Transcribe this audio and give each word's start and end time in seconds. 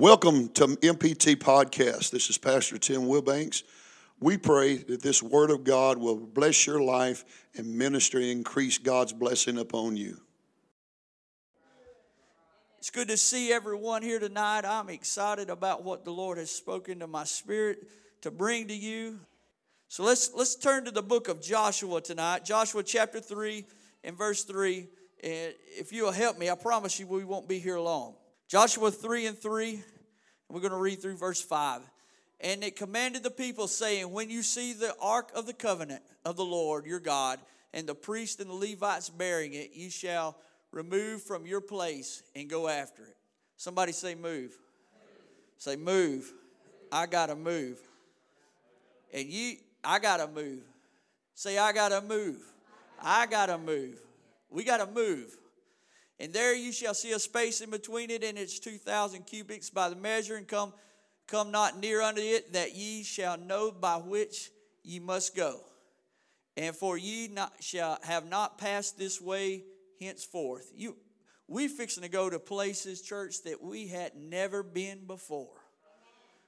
Welcome 0.00 0.50
to 0.50 0.68
MPT 0.68 1.34
Podcast. 1.34 2.12
This 2.12 2.30
is 2.30 2.38
Pastor 2.38 2.78
Tim 2.78 3.00
Wilbanks. 3.00 3.64
We 4.20 4.38
pray 4.38 4.76
that 4.76 5.02
this 5.02 5.24
Word 5.24 5.50
of 5.50 5.64
God 5.64 5.98
will 5.98 6.14
bless 6.14 6.68
your 6.68 6.80
life 6.80 7.24
and 7.56 7.74
ministry, 7.74 8.30
increase 8.30 8.78
God's 8.78 9.12
blessing 9.12 9.58
upon 9.58 9.96
you. 9.96 10.16
It's 12.78 12.90
good 12.90 13.08
to 13.08 13.16
see 13.16 13.52
everyone 13.52 14.02
here 14.02 14.20
tonight. 14.20 14.64
I'm 14.64 14.88
excited 14.88 15.50
about 15.50 15.82
what 15.82 16.04
the 16.04 16.12
Lord 16.12 16.38
has 16.38 16.52
spoken 16.52 17.00
to 17.00 17.08
my 17.08 17.24
spirit 17.24 17.78
to 18.20 18.30
bring 18.30 18.68
to 18.68 18.76
you. 18.76 19.18
So 19.88 20.04
let's 20.04 20.32
let's 20.32 20.54
turn 20.54 20.84
to 20.84 20.92
the 20.92 21.02
book 21.02 21.26
of 21.26 21.42
Joshua 21.42 22.00
tonight. 22.00 22.44
Joshua 22.44 22.84
chapter 22.84 23.18
3 23.18 23.66
and 24.04 24.16
verse 24.16 24.44
3. 24.44 24.86
And 25.24 25.54
if 25.76 25.92
you'll 25.92 26.12
help 26.12 26.38
me, 26.38 26.50
I 26.50 26.54
promise 26.54 27.00
you 27.00 27.08
we 27.08 27.24
won't 27.24 27.48
be 27.48 27.58
here 27.58 27.80
long. 27.80 28.14
Joshua 28.48 28.90
3 28.90 29.26
and 29.26 29.38
3, 29.38 29.74
and 29.74 29.82
we're 30.48 30.60
going 30.60 30.72
to 30.72 30.78
read 30.78 31.02
through 31.02 31.18
verse 31.18 31.40
5. 31.40 31.82
And 32.40 32.64
it 32.64 32.76
commanded 32.76 33.22
the 33.22 33.30
people, 33.30 33.68
saying, 33.68 34.10
When 34.10 34.30
you 34.30 34.42
see 34.42 34.72
the 34.72 34.94
ark 35.02 35.30
of 35.34 35.44
the 35.44 35.52
covenant 35.52 36.02
of 36.24 36.36
the 36.36 36.44
Lord 36.44 36.86
your 36.86 36.98
God, 36.98 37.38
and 37.74 37.86
the 37.86 37.94
priest 37.94 38.40
and 38.40 38.48
the 38.48 38.54
Levites 38.54 39.10
bearing 39.10 39.52
it, 39.52 39.72
you 39.74 39.90
shall 39.90 40.34
remove 40.72 41.22
from 41.22 41.44
your 41.44 41.60
place 41.60 42.22
and 42.34 42.48
go 42.48 42.68
after 42.68 43.02
it. 43.02 43.16
Somebody 43.58 43.92
say, 43.92 44.14
Move. 44.14 44.24
move. 44.24 44.52
Say, 45.58 45.76
Move. 45.76 46.32
I 46.90 47.04
got 47.04 47.26
to 47.26 47.36
move. 47.36 47.78
And 49.12 49.28
you, 49.28 49.56
I 49.84 49.98
got 49.98 50.18
to 50.18 50.26
move. 50.26 50.62
Say, 51.34 51.58
I 51.58 51.72
got 51.72 51.90
to 51.90 52.00
move. 52.00 52.40
I 53.02 53.26
got 53.26 53.46
to 53.46 53.58
move. 53.58 54.00
We 54.50 54.64
got 54.64 54.78
to 54.78 54.86
move. 54.86 55.36
And 56.20 56.32
there 56.32 56.54
you 56.54 56.72
shall 56.72 56.94
see 56.94 57.12
a 57.12 57.18
space 57.18 57.60
in 57.60 57.70
between 57.70 58.10
it, 58.10 58.24
and 58.24 58.36
it's 58.36 58.58
2,000 58.58 59.24
cubits 59.24 59.70
by 59.70 59.88
the 59.88 59.96
measure, 59.96 60.36
and 60.36 60.48
come, 60.48 60.72
come 61.26 61.50
not 61.50 61.78
near 61.78 62.02
unto 62.02 62.20
it, 62.20 62.52
that 62.54 62.74
ye 62.74 63.04
shall 63.04 63.38
know 63.38 63.70
by 63.70 63.96
which 63.96 64.50
ye 64.82 64.98
must 64.98 65.36
go. 65.36 65.60
And 66.56 66.74
for 66.74 66.98
ye 66.98 67.28
not, 67.28 67.52
shall 67.60 67.98
have 68.02 68.26
not 68.26 68.58
passed 68.58 68.98
this 68.98 69.20
way 69.20 69.62
henceforth. 70.00 70.72
You, 70.74 70.96
we 71.46 71.68
fixing 71.68 72.02
to 72.02 72.08
go 72.08 72.28
to 72.28 72.40
places, 72.40 73.00
church, 73.00 73.42
that 73.44 73.62
we 73.62 73.86
had 73.86 74.16
never 74.16 74.64
been 74.64 75.06
before. 75.06 75.54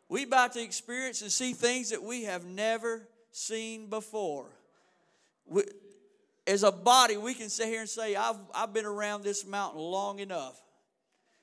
We 0.08 0.24
about 0.24 0.54
to 0.54 0.62
experience 0.62 1.22
and 1.22 1.30
see 1.30 1.52
things 1.52 1.90
that 1.90 2.02
we 2.02 2.24
have 2.24 2.44
never 2.44 3.08
seen 3.30 3.88
before. 3.88 4.50
We, 5.46 5.62
as 6.46 6.62
a 6.62 6.72
body, 6.72 7.16
we 7.16 7.34
can 7.34 7.48
sit 7.48 7.66
here 7.68 7.80
and 7.80 7.88
say, 7.88 8.16
I've, 8.16 8.36
I've 8.54 8.72
been 8.72 8.86
around 8.86 9.22
this 9.22 9.46
mountain 9.46 9.80
long 9.80 10.18
enough. 10.18 10.60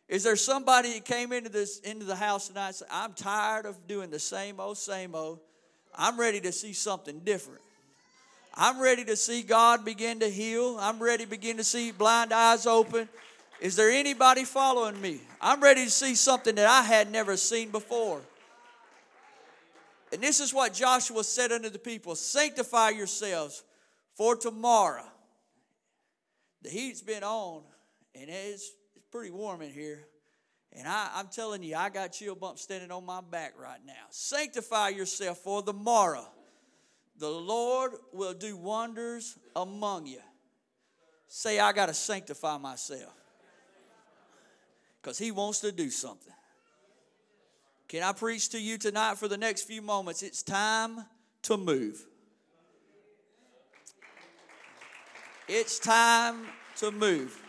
Is 0.07 0.23
there 0.23 0.35
somebody 0.35 0.93
that 0.93 1.05
came 1.05 1.33
into 1.33 1.49
this 1.49 1.79
into 1.79 2.05
the 2.05 2.15
house 2.15 2.47
tonight 2.47 2.67
and 2.67 2.75
said, 2.75 2.87
I'm 2.89 3.13
tired 3.13 3.65
of 3.65 3.87
doing 3.87 4.09
the 4.09 4.19
same 4.19 4.59
old, 4.59 4.77
same 4.77 5.15
old. 5.15 5.39
I'm 5.93 6.19
ready 6.19 6.39
to 6.41 6.51
see 6.51 6.73
something 6.73 7.19
different. 7.19 7.61
I'm 8.53 8.81
ready 8.81 9.03
to 9.05 9.15
see 9.15 9.43
God 9.43 9.83
begin 9.85 10.19
to 10.21 10.29
heal. 10.29 10.77
I'm 10.79 11.01
ready 11.01 11.25
to 11.25 11.29
begin 11.29 11.57
to 11.57 11.63
see 11.63 11.91
blind 11.91 12.33
eyes 12.33 12.65
open. 12.65 13.09
Is 13.59 13.75
there 13.75 13.89
anybody 13.89 14.45
following 14.45 14.99
me? 15.01 15.21
I'm 15.41 15.61
ready 15.61 15.85
to 15.85 15.91
see 15.91 16.15
something 16.15 16.55
that 16.55 16.67
I 16.67 16.83
had 16.83 17.11
never 17.11 17.37
seen 17.37 17.69
before. 17.69 18.21
And 20.11 20.21
this 20.21 20.39
is 20.39 20.53
what 20.53 20.73
Joshua 20.73 21.23
said 21.23 21.51
unto 21.51 21.69
the 21.69 21.79
people 21.79 22.15
Sanctify 22.15 22.91
yourselves, 22.91 23.63
for 24.17 24.35
tomorrow. 24.35 25.05
The 26.63 26.69
heat's 26.69 27.01
been 27.01 27.23
on, 27.23 27.63
and 28.15 28.29
it's, 28.29 28.71
it's 28.95 29.05
pretty 29.11 29.31
warm 29.31 29.61
in 29.61 29.71
here. 29.71 30.07
And 30.73 30.87
I, 30.87 31.09
I'm 31.15 31.27
telling 31.27 31.63
you, 31.63 31.75
I 31.75 31.89
got 31.89 32.11
chill 32.11 32.35
bumps 32.35 32.63
standing 32.63 32.91
on 32.91 33.05
my 33.05 33.21
back 33.21 33.53
right 33.57 33.79
now. 33.85 33.93
Sanctify 34.09 34.89
yourself 34.89 35.37
for 35.37 35.61
the 35.61 35.73
morrow. 35.73 36.27
The 37.19 37.29
Lord 37.29 37.93
will 38.11 38.33
do 38.33 38.57
wonders 38.57 39.37
among 39.55 40.07
you. 40.07 40.19
Say, 41.27 41.59
I 41.59 41.71
got 41.71 41.87
to 41.87 41.93
sanctify 41.93 42.57
myself. 42.57 43.13
Because 45.01 45.17
He 45.17 45.31
wants 45.31 45.61
to 45.61 45.71
do 45.71 45.89
something. 45.89 46.33
Can 47.87 48.03
I 48.03 48.11
preach 48.11 48.49
to 48.49 48.59
you 48.59 48.77
tonight 48.77 49.17
for 49.17 49.27
the 49.27 49.37
next 49.37 49.63
few 49.63 49.81
moments? 49.81 50.21
It's 50.21 50.43
time 50.43 51.05
to 51.43 51.55
move. 51.55 52.05
It's 55.49 55.79
time 55.79 56.45
to 56.79 56.91
move. 56.91 57.41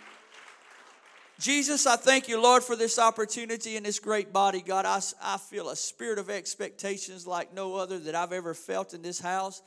Jesus, 1.41 1.84
I 1.84 1.97
thank 1.97 2.28
you, 2.28 2.41
Lord, 2.41 2.62
for 2.62 2.76
this 2.76 2.97
opportunity 2.97 3.76
in 3.76 3.82
this 3.82 3.98
great 3.98 4.32
body. 4.32 4.62
God, 4.62 4.86
I, 4.86 5.00
I 5.20 5.36
feel 5.36 5.69
a 5.69 5.75
spirit 5.75 6.20
of 6.20 6.31
expectations 6.31 7.26
like 7.26 7.53
no 7.53 7.75
other 7.75 7.98
that 7.98 8.14
I've 8.14 8.32
ever 8.32 8.54
felt 8.54 8.94
in 8.94 9.03
this 9.03 9.19
house. 9.19 9.62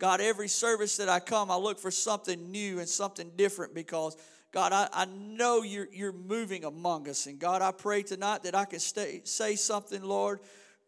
God, 0.00 0.20
every 0.20 0.48
service 0.48 0.96
that 0.96 1.08
I 1.08 1.20
come, 1.20 1.48
I 1.48 1.56
look 1.56 1.78
for 1.78 1.92
something 1.92 2.50
new 2.50 2.80
and 2.80 2.88
something 2.88 3.30
different 3.36 3.72
because, 3.72 4.16
God, 4.50 4.72
I, 4.72 4.88
I 4.92 5.04
know 5.04 5.62
you're, 5.62 5.88
you're 5.92 6.12
moving 6.12 6.64
among 6.64 7.08
us. 7.08 7.26
And 7.26 7.38
God, 7.38 7.62
I 7.62 7.70
pray 7.70 8.02
tonight 8.02 8.42
that 8.42 8.56
I 8.56 8.64
can 8.64 8.80
stay, 8.80 9.20
say 9.22 9.54
something, 9.54 10.02
Lord, 10.02 10.40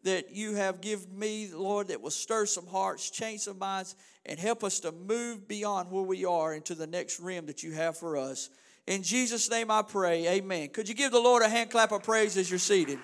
that 0.03 0.35
you 0.35 0.55
have 0.55 0.81
given 0.81 1.17
me, 1.17 1.49
Lord, 1.53 1.87
that 1.89 2.01
will 2.01 2.11
stir 2.11 2.45
some 2.45 2.67
hearts, 2.67 3.09
change 3.09 3.41
some 3.41 3.57
minds, 3.57 3.95
and 4.29 4.39
help 4.39 4.63
us 4.63 4.79
to 4.81 4.91
move 4.91 5.47
beyond 5.47 5.89
where 5.89 6.03
we 6.03 6.23
are 6.23 6.53
into 6.53 6.75
the 6.75 6.85
next 6.85 7.19
rim 7.19 7.47
that 7.47 7.63
you 7.63 7.71
have 7.71 7.97
for 7.97 8.15
us. 8.15 8.51
In 8.85 9.01
Jesus' 9.01 9.49
name 9.49 9.71
I 9.71 9.81
pray, 9.81 10.27
amen. 10.27 10.69
Could 10.69 10.87
you 10.87 10.93
give 10.93 11.11
the 11.11 11.19
Lord 11.19 11.41
a 11.41 11.49
hand 11.49 11.71
clap 11.71 11.91
of 11.91 12.03
praise 12.03 12.37
as 12.37 12.47
you're 12.47 12.59
seated? 12.59 12.99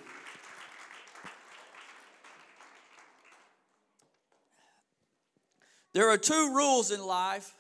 There 5.94 6.08
are 6.12 6.18
two 6.18 6.54
rules 6.54 6.92
in 6.92 7.04
life 7.04 7.52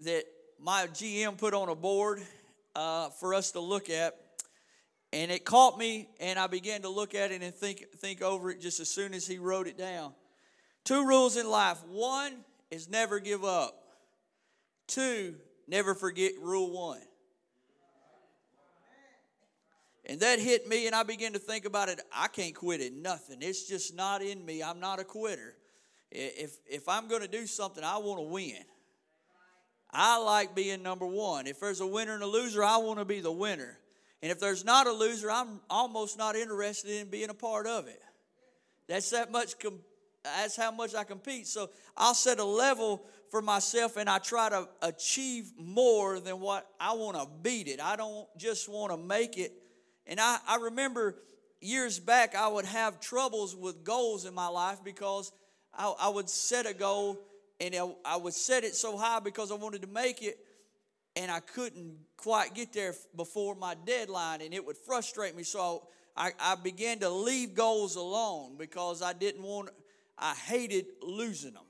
that 0.00 0.24
my 0.60 0.86
GM 0.88 1.38
put 1.38 1.54
on 1.54 1.70
a 1.70 1.74
board 1.74 2.20
uh, 2.76 3.08
for 3.08 3.32
us 3.32 3.52
to 3.52 3.60
look 3.60 3.88
at. 3.88 4.18
And 5.14 5.30
it 5.30 5.46
caught 5.46 5.78
me, 5.78 6.10
and 6.20 6.38
I 6.38 6.46
began 6.46 6.82
to 6.82 6.90
look 6.90 7.14
at 7.14 7.32
it 7.32 7.42
and 7.42 7.54
think, 7.54 7.84
think 7.96 8.20
over 8.20 8.50
it 8.50 8.60
just 8.60 8.80
as 8.80 8.90
soon 8.90 9.14
as 9.14 9.26
he 9.26 9.38
wrote 9.38 9.66
it 9.66 9.78
down. 9.78 10.12
Two 10.84 11.06
rules 11.06 11.38
in 11.38 11.48
life. 11.48 11.78
One 11.86 12.44
is 12.72 12.88
never 12.88 13.20
give 13.20 13.44
up. 13.44 13.74
Two, 14.88 15.36
never 15.68 15.94
forget 15.94 16.32
rule 16.40 16.72
one. 16.72 17.02
And 20.06 20.18
that 20.20 20.40
hit 20.40 20.66
me, 20.66 20.86
and 20.86 20.96
I 20.96 21.04
began 21.04 21.34
to 21.34 21.38
think 21.38 21.64
about 21.64 21.88
it. 21.88 22.00
I 22.12 22.26
can't 22.26 22.54
quit 22.54 22.80
at 22.80 22.92
nothing. 22.92 23.38
It's 23.40 23.68
just 23.68 23.94
not 23.94 24.20
in 24.20 24.44
me. 24.44 24.62
I'm 24.62 24.80
not 24.80 24.98
a 24.98 25.04
quitter. 25.04 25.54
If, 26.10 26.56
if 26.66 26.88
I'm 26.88 27.08
going 27.08 27.22
to 27.22 27.28
do 27.28 27.46
something, 27.46 27.84
I 27.84 27.98
want 27.98 28.18
to 28.18 28.24
win. 28.24 28.64
I 29.90 30.18
like 30.18 30.54
being 30.54 30.82
number 30.82 31.06
one. 31.06 31.46
If 31.46 31.60
there's 31.60 31.80
a 31.80 31.86
winner 31.86 32.14
and 32.14 32.22
a 32.22 32.26
loser, 32.26 32.64
I 32.64 32.78
want 32.78 32.98
to 32.98 33.04
be 33.04 33.20
the 33.20 33.30
winner. 33.30 33.78
And 34.22 34.32
if 34.32 34.40
there's 34.40 34.64
not 34.64 34.86
a 34.86 34.92
loser, 34.92 35.30
I'm 35.30 35.60
almost 35.70 36.18
not 36.18 36.36
interested 36.36 36.90
in 36.90 37.08
being 37.08 37.28
a 37.28 37.34
part 37.34 37.66
of 37.66 37.86
it. 37.86 38.00
That's 38.88 39.10
that 39.10 39.30
much. 39.30 39.54
That's 40.24 40.56
how 40.56 40.70
much 40.70 40.94
I 40.94 41.04
compete. 41.04 41.46
So 41.46 41.70
I'll 41.96 42.14
set 42.14 42.38
a 42.38 42.44
level 42.44 43.04
for 43.30 43.42
myself, 43.42 43.96
and 43.96 44.08
I 44.08 44.18
try 44.18 44.50
to 44.50 44.68
achieve 44.82 45.52
more 45.56 46.20
than 46.20 46.40
what 46.40 46.66
I 46.78 46.92
want 46.92 47.16
to 47.16 47.26
beat 47.42 47.66
it. 47.66 47.80
I 47.80 47.96
don't 47.96 48.26
just 48.36 48.68
want 48.68 48.92
to 48.92 48.98
make 48.98 49.38
it. 49.38 49.52
And 50.06 50.20
I, 50.20 50.38
I 50.46 50.56
remember 50.56 51.16
years 51.60 51.98
back, 51.98 52.34
I 52.34 52.48
would 52.48 52.66
have 52.66 53.00
troubles 53.00 53.56
with 53.56 53.84
goals 53.84 54.24
in 54.26 54.34
my 54.34 54.48
life 54.48 54.84
because 54.84 55.32
I, 55.72 55.92
I 56.00 56.08
would 56.08 56.28
set 56.28 56.66
a 56.66 56.74
goal 56.74 57.20
and 57.60 57.74
I, 57.74 57.88
I 58.04 58.16
would 58.16 58.34
set 58.34 58.64
it 58.64 58.74
so 58.74 58.96
high 58.96 59.20
because 59.20 59.52
I 59.52 59.54
wanted 59.54 59.82
to 59.82 59.88
make 59.88 60.22
it 60.22 60.38
and 61.16 61.30
I 61.30 61.40
couldn't 61.40 61.96
quite 62.16 62.54
get 62.54 62.72
there 62.72 62.94
before 63.16 63.54
my 63.54 63.74
deadline, 63.84 64.40
and 64.40 64.54
it 64.54 64.64
would 64.64 64.76
frustrate 64.76 65.36
me. 65.36 65.42
So 65.42 65.86
I, 66.16 66.32
I 66.40 66.54
began 66.54 66.98
to 67.00 67.10
leave 67.10 67.54
goals 67.54 67.96
alone 67.96 68.56
because 68.58 69.02
I 69.02 69.12
didn't 69.12 69.42
want. 69.42 69.70
I 70.22 70.34
hated 70.34 70.86
losing 71.02 71.54
them. 71.54 71.64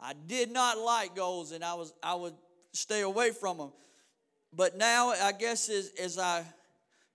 I 0.00 0.14
did 0.26 0.50
not 0.50 0.78
like 0.78 1.14
goals, 1.14 1.52
and 1.52 1.62
I 1.62 1.74
was 1.74 1.92
I 2.02 2.14
would 2.14 2.34
stay 2.72 3.02
away 3.02 3.30
from 3.30 3.58
them. 3.58 3.72
But 4.52 4.78
now 4.78 5.10
I 5.10 5.32
guess 5.32 5.68
as, 5.68 5.92
as 6.00 6.18
I 6.18 6.42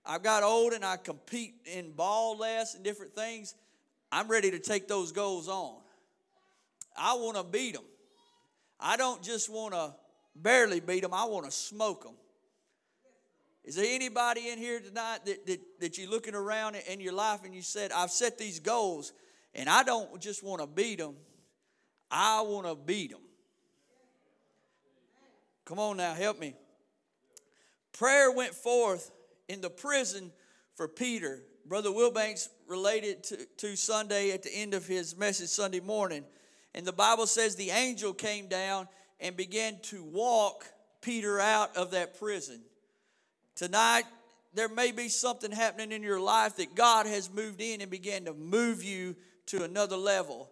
I 0.06 0.18
got 0.18 0.44
old 0.44 0.72
and 0.72 0.84
I 0.84 0.96
compete 0.96 1.54
in 1.66 1.90
ball 1.92 2.38
less 2.38 2.76
and 2.76 2.84
different 2.84 3.14
things, 3.14 3.56
I'm 4.12 4.28
ready 4.28 4.52
to 4.52 4.60
take 4.60 4.86
those 4.86 5.10
goals 5.10 5.48
on. 5.48 5.80
I 6.96 7.14
want 7.14 7.36
to 7.36 7.42
beat 7.42 7.74
them. 7.74 7.84
I 8.78 8.96
don't 8.96 9.22
just 9.22 9.50
want 9.50 9.74
to 9.74 9.94
barely 10.36 10.78
beat 10.78 11.02
them. 11.02 11.14
I 11.14 11.24
want 11.24 11.44
to 11.44 11.50
smoke 11.50 12.04
them. 12.04 12.14
Is 13.64 13.76
there 13.76 13.86
anybody 13.88 14.48
in 14.48 14.58
here 14.58 14.80
tonight 14.80 15.24
that, 15.24 15.46
that, 15.46 15.60
that 15.80 15.98
you're 15.98 16.10
looking 16.10 16.34
around 16.34 16.76
in 16.88 17.00
your 17.00 17.12
life 17.12 17.44
and 17.44 17.54
you 17.54 17.62
said, 17.62 17.92
I've 17.92 18.10
set 18.10 18.36
these 18.36 18.58
goals 18.58 19.12
and 19.54 19.68
I 19.68 19.82
don't 19.82 20.20
just 20.20 20.42
want 20.42 20.60
to 20.60 20.66
beat 20.66 20.98
them, 20.98 21.14
I 22.10 22.42
want 22.42 22.66
to 22.66 22.74
beat 22.74 23.10
them? 23.10 23.20
Come 25.64 25.78
on 25.78 25.96
now, 25.96 26.14
help 26.14 26.38
me. 26.38 26.54
Prayer 27.92 28.32
went 28.32 28.54
forth 28.54 29.10
in 29.48 29.60
the 29.60 29.70
prison 29.70 30.32
for 30.74 30.88
Peter 30.88 31.42
Brother 31.66 31.90
Wilbanks 31.90 32.48
related 32.66 33.22
to, 33.24 33.46
to 33.58 33.76
Sunday 33.76 34.32
at 34.32 34.42
the 34.42 34.52
end 34.54 34.74
of 34.74 34.86
his 34.86 35.16
message 35.16 35.48
Sunday 35.48 35.80
morning. 35.80 36.24
And 36.74 36.86
the 36.86 36.92
Bible 36.92 37.26
says 37.26 37.54
the 37.54 37.70
angel 37.70 38.12
came 38.12 38.48
down 38.48 38.88
and 39.20 39.36
began 39.36 39.78
to 39.82 40.02
walk 40.02 40.66
Peter 41.00 41.38
out 41.38 41.76
of 41.76 41.92
that 41.92 42.18
prison. 42.18 42.62
Tonight, 43.54 44.04
there 44.54 44.68
may 44.68 44.92
be 44.92 45.08
something 45.08 45.52
happening 45.52 45.92
in 45.92 46.02
your 46.02 46.20
life 46.20 46.56
that 46.56 46.74
God 46.74 47.06
has 47.06 47.32
moved 47.32 47.60
in 47.60 47.80
and 47.80 47.90
began 47.90 48.24
to 48.24 48.34
move 48.34 48.82
you 48.82 49.14
to 49.46 49.64
another 49.64 49.96
level. 49.96 50.50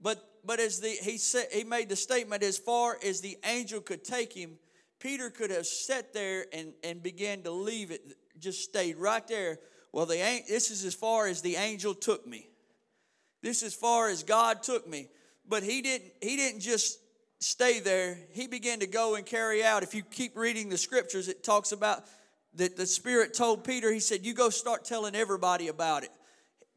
But 0.00 0.22
but 0.44 0.60
as 0.60 0.80
the 0.80 0.88
he 0.88 1.18
said 1.18 1.46
he 1.52 1.64
made 1.64 1.88
the 1.88 1.96
statement 1.96 2.42
as 2.42 2.58
far 2.58 2.98
as 3.04 3.20
the 3.20 3.38
angel 3.44 3.80
could 3.80 4.04
take 4.04 4.32
him, 4.32 4.58
Peter 4.98 5.30
could 5.30 5.50
have 5.50 5.66
sat 5.66 6.12
there 6.12 6.46
and, 6.52 6.72
and 6.82 7.02
began 7.02 7.42
to 7.42 7.50
leave 7.50 7.90
it, 7.90 8.02
just 8.38 8.62
stayed 8.62 8.96
right 8.96 9.26
there. 9.28 9.58
Well, 9.92 10.06
the 10.06 10.42
this 10.48 10.70
is 10.70 10.84
as 10.84 10.94
far 10.94 11.26
as 11.26 11.42
the 11.42 11.56
angel 11.56 11.94
took 11.94 12.26
me. 12.26 12.48
This 13.42 13.58
is 13.58 13.68
as 13.68 13.74
far 13.74 14.08
as 14.08 14.22
God 14.22 14.62
took 14.62 14.88
me. 14.88 15.08
But 15.48 15.62
he 15.62 15.82
didn't 15.82 16.12
he 16.20 16.36
didn't 16.36 16.60
just 16.60 16.98
stay 17.40 17.80
there. 17.80 18.16
He 18.32 18.46
began 18.46 18.80
to 18.80 18.86
go 18.86 19.16
and 19.16 19.26
carry 19.26 19.64
out. 19.64 19.82
If 19.82 19.94
you 19.94 20.02
keep 20.02 20.36
reading 20.36 20.68
the 20.68 20.78
scriptures, 20.78 21.28
it 21.28 21.42
talks 21.42 21.72
about 21.72 22.04
that 22.54 22.76
the 22.76 22.86
Spirit 22.86 23.34
told 23.34 23.64
Peter, 23.64 23.92
he 23.92 24.00
said, 24.00 24.24
You 24.24 24.34
go 24.34 24.50
start 24.50 24.84
telling 24.84 25.14
everybody 25.14 25.68
about 25.68 26.04
it. 26.04 26.10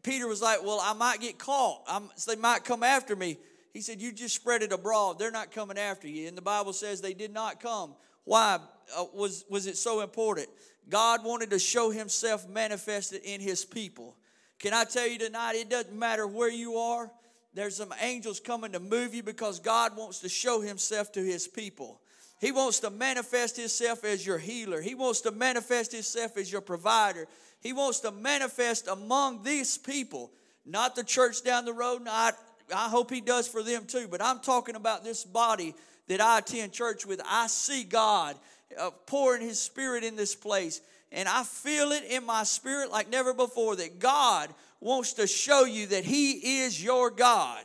Peter 0.05 0.27
was 0.27 0.41
like, 0.41 0.63
Well, 0.63 0.79
I 0.81 0.93
might 0.93 1.19
get 1.19 1.39
caught. 1.39 1.81
I'm, 1.87 2.09
so 2.15 2.31
they 2.31 2.39
might 2.39 2.63
come 2.63 2.83
after 2.83 3.15
me. 3.15 3.37
He 3.73 3.81
said, 3.81 3.99
You 3.99 4.11
just 4.11 4.35
spread 4.35 4.61
it 4.61 4.71
abroad. 4.71 5.17
They're 5.17 5.31
not 5.31 5.51
coming 5.51 5.79
after 5.79 6.07
you. 6.07 6.27
And 6.27 6.37
the 6.37 6.43
Bible 6.43 6.73
says 6.73 7.01
they 7.01 7.15
did 7.15 7.33
not 7.33 7.59
come. 7.59 7.95
Why 8.23 8.59
uh, 8.95 9.05
was, 9.13 9.45
was 9.49 9.65
it 9.65 9.77
so 9.77 10.01
important? 10.01 10.47
God 10.87 11.25
wanted 11.25 11.49
to 11.49 11.59
show 11.59 11.89
himself 11.89 12.47
manifested 12.47 13.21
in 13.23 13.41
his 13.41 13.65
people. 13.65 14.15
Can 14.59 14.73
I 14.73 14.83
tell 14.83 15.07
you 15.07 15.17
tonight, 15.17 15.55
it 15.55 15.69
doesn't 15.69 15.97
matter 15.97 16.27
where 16.27 16.51
you 16.51 16.75
are, 16.75 17.11
there's 17.55 17.75
some 17.75 17.93
angels 17.99 18.39
coming 18.39 18.73
to 18.73 18.79
move 18.79 19.15
you 19.15 19.23
because 19.23 19.59
God 19.59 19.97
wants 19.97 20.19
to 20.19 20.29
show 20.29 20.61
himself 20.61 21.11
to 21.13 21.23
his 21.23 21.47
people. 21.47 22.01
He 22.39 22.51
wants 22.51 22.79
to 22.81 22.89
manifest 22.89 23.57
himself 23.57 24.03
as 24.03 24.25
your 24.25 24.37
healer. 24.37 24.81
He 24.81 24.93
wants 24.93 25.21
to 25.21 25.31
manifest 25.31 25.93
himself 25.93 26.37
as 26.37 26.51
your 26.51 26.61
provider. 26.61 27.27
He 27.65 27.73
wants 27.73 28.01
to 28.01 28.11
manifest 28.11 28.87
among 28.87 29.41
these 29.41 29.75
people, 29.75 30.29
not 30.67 30.95
the 30.95 31.03
church 31.03 31.43
down 31.43 31.65
the 31.65 31.73
road. 31.73 32.03
Not, 32.03 32.35
I 32.71 32.89
hope 32.89 33.09
he 33.09 33.21
does 33.21 33.47
for 33.47 33.63
them 33.63 33.85
too, 33.87 34.07
but 34.07 34.21
I'm 34.21 34.39
talking 34.39 34.75
about 34.75 35.03
this 35.03 35.23
body 35.23 35.73
that 36.07 36.21
I 36.21 36.37
attend 36.37 36.73
church 36.73 37.07
with. 37.07 37.19
I 37.25 37.47
see 37.47 37.83
God 37.83 38.35
uh, 38.79 38.91
pouring 39.07 39.41
his 39.41 39.59
spirit 39.59 40.03
in 40.03 40.15
this 40.15 40.35
place, 40.35 40.79
and 41.11 41.27
I 41.27 41.41
feel 41.41 41.91
it 41.91 42.03
in 42.03 42.23
my 42.23 42.43
spirit 42.43 42.91
like 42.91 43.09
never 43.09 43.33
before 43.33 43.75
that 43.77 43.97
God 43.97 44.53
wants 44.79 45.13
to 45.13 45.25
show 45.25 45.65
you 45.65 45.87
that 45.87 46.05
he 46.05 46.59
is 46.59 46.83
your 46.83 47.09
God. 47.09 47.63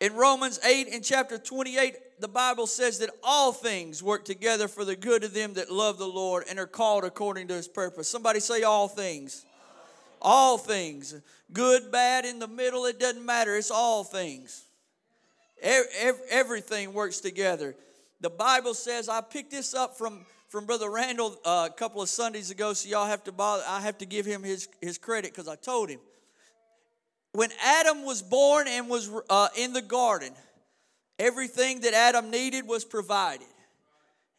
In 0.00 0.14
Romans 0.14 0.60
8 0.62 0.88
and 0.92 1.02
chapter 1.02 1.38
28, 1.38 2.20
the 2.20 2.28
Bible 2.28 2.66
says 2.66 2.98
that 2.98 3.10
all 3.22 3.52
things 3.52 4.02
work 4.02 4.26
together 4.26 4.68
for 4.68 4.84
the 4.84 4.96
good 4.96 5.24
of 5.24 5.32
them 5.32 5.54
that 5.54 5.72
love 5.72 5.96
the 5.96 6.06
Lord 6.06 6.44
and 6.50 6.58
are 6.58 6.66
called 6.66 7.04
according 7.04 7.48
to 7.48 7.54
his 7.54 7.66
purpose. 7.66 8.08
Somebody 8.08 8.40
say 8.40 8.62
all 8.62 8.88
things. 8.88 9.46
All 10.20 10.58
things. 10.58 11.14
Good, 11.52 11.90
bad, 11.90 12.26
in 12.26 12.38
the 12.38 12.48
middle, 12.48 12.84
it 12.84 13.00
doesn't 13.00 13.24
matter. 13.24 13.56
It's 13.56 13.70
all 13.70 14.04
things. 14.04 14.64
Everything 15.62 16.92
works 16.92 17.20
together. 17.20 17.74
The 18.20 18.30
Bible 18.30 18.74
says, 18.74 19.08
I 19.08 19.22
picked 19.22 19.50
this 19.50 19.72
up 19.72 19.96
from, 19.96 20.26
from 20.48 20.66
Brother 20.66 20.90
Randall 20.90 21.38
uh, 21.44 21.68
a 21.70 21.74
couple 21.74 22.02
of 22.02 22.10
Sundays 22.10 22.50
ago, 22.50 22.74
so 22.74 22.88
y'all 22.88 23.06
have 23.06 23.24
to 23.24 23.32
bother, 23.32 23.62
I 23.66 23.80
have 23.80 23.96
to 23.98 24.06
give 24.06 24.26
him 24.26 24.42
his, 24.42 24.68
his 24.82 24.98
credit 24.98 25.32
because 25.32 25.48
I 25.48 25.56
told 25.56 25.88
him 25.88 26.00
when 27.36 27.50
Adam 27.62 28.04
was 28.04 28.22
born 28.22 28.66
and 28.66 28.88
was 28.88 29.10
uh, 29.28 29.48
in 29.56 29.74
the 29.74 29.82
garden, 29.82 30.32
everything 31.18 31.80
that 31.80 31.92
Adam 31.92 32.30
needed 32.30 32.66
was 32.66 32.84
provided. 32.84 33.46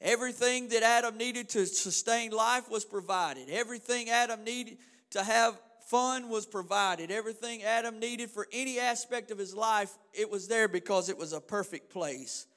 Everything 0.01 0.69
that 0.69 0.81
Adam 0.81 1.15
needed 1.15 1.49
to 1.49 1.65
sustain 1.67 2.31
life 2.31 2.69
was 2.69 2.85
provided. 2.85 3.49
Everything 3.49 4.09
Adam 4.09 4.43
needed 4.43 4.77
to 5.11 5.23
have 5.23 5.59
fun 5.87 6.29
was 6.29 6.47
provided. 6.47 7.11
Everything 7.11 7.63
Adam 7.63 7.99
needed 7.99 8.31
for 8.31 8.47
any 8.51 8.79
aspect 8.79 9.29
of 9.29 9.37
his 9.37 9.53
life, 9.53 9.95
it 10.13 10.29
was 10.29 10.47
there 10.47 10.67
because 10.67 11.09
it 11.09 11.17
was 11.17 11.33
a 11.33 11.39
perfect 11.39 11.91
place. 11.91 12.47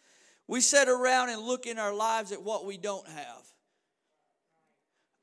We 0.49 0.63
sit 0.63 0.89
around 0.89 1.29
and 1.29 1.43
look 1.43 1.67
in 1.67 1.79
our 1.79 1.95
lives 1.95 2.33
at 2.33 2.43
what 2.43 2.65
we 2.65 2.79
don't 2.79 3.07
have. 3.09 3.43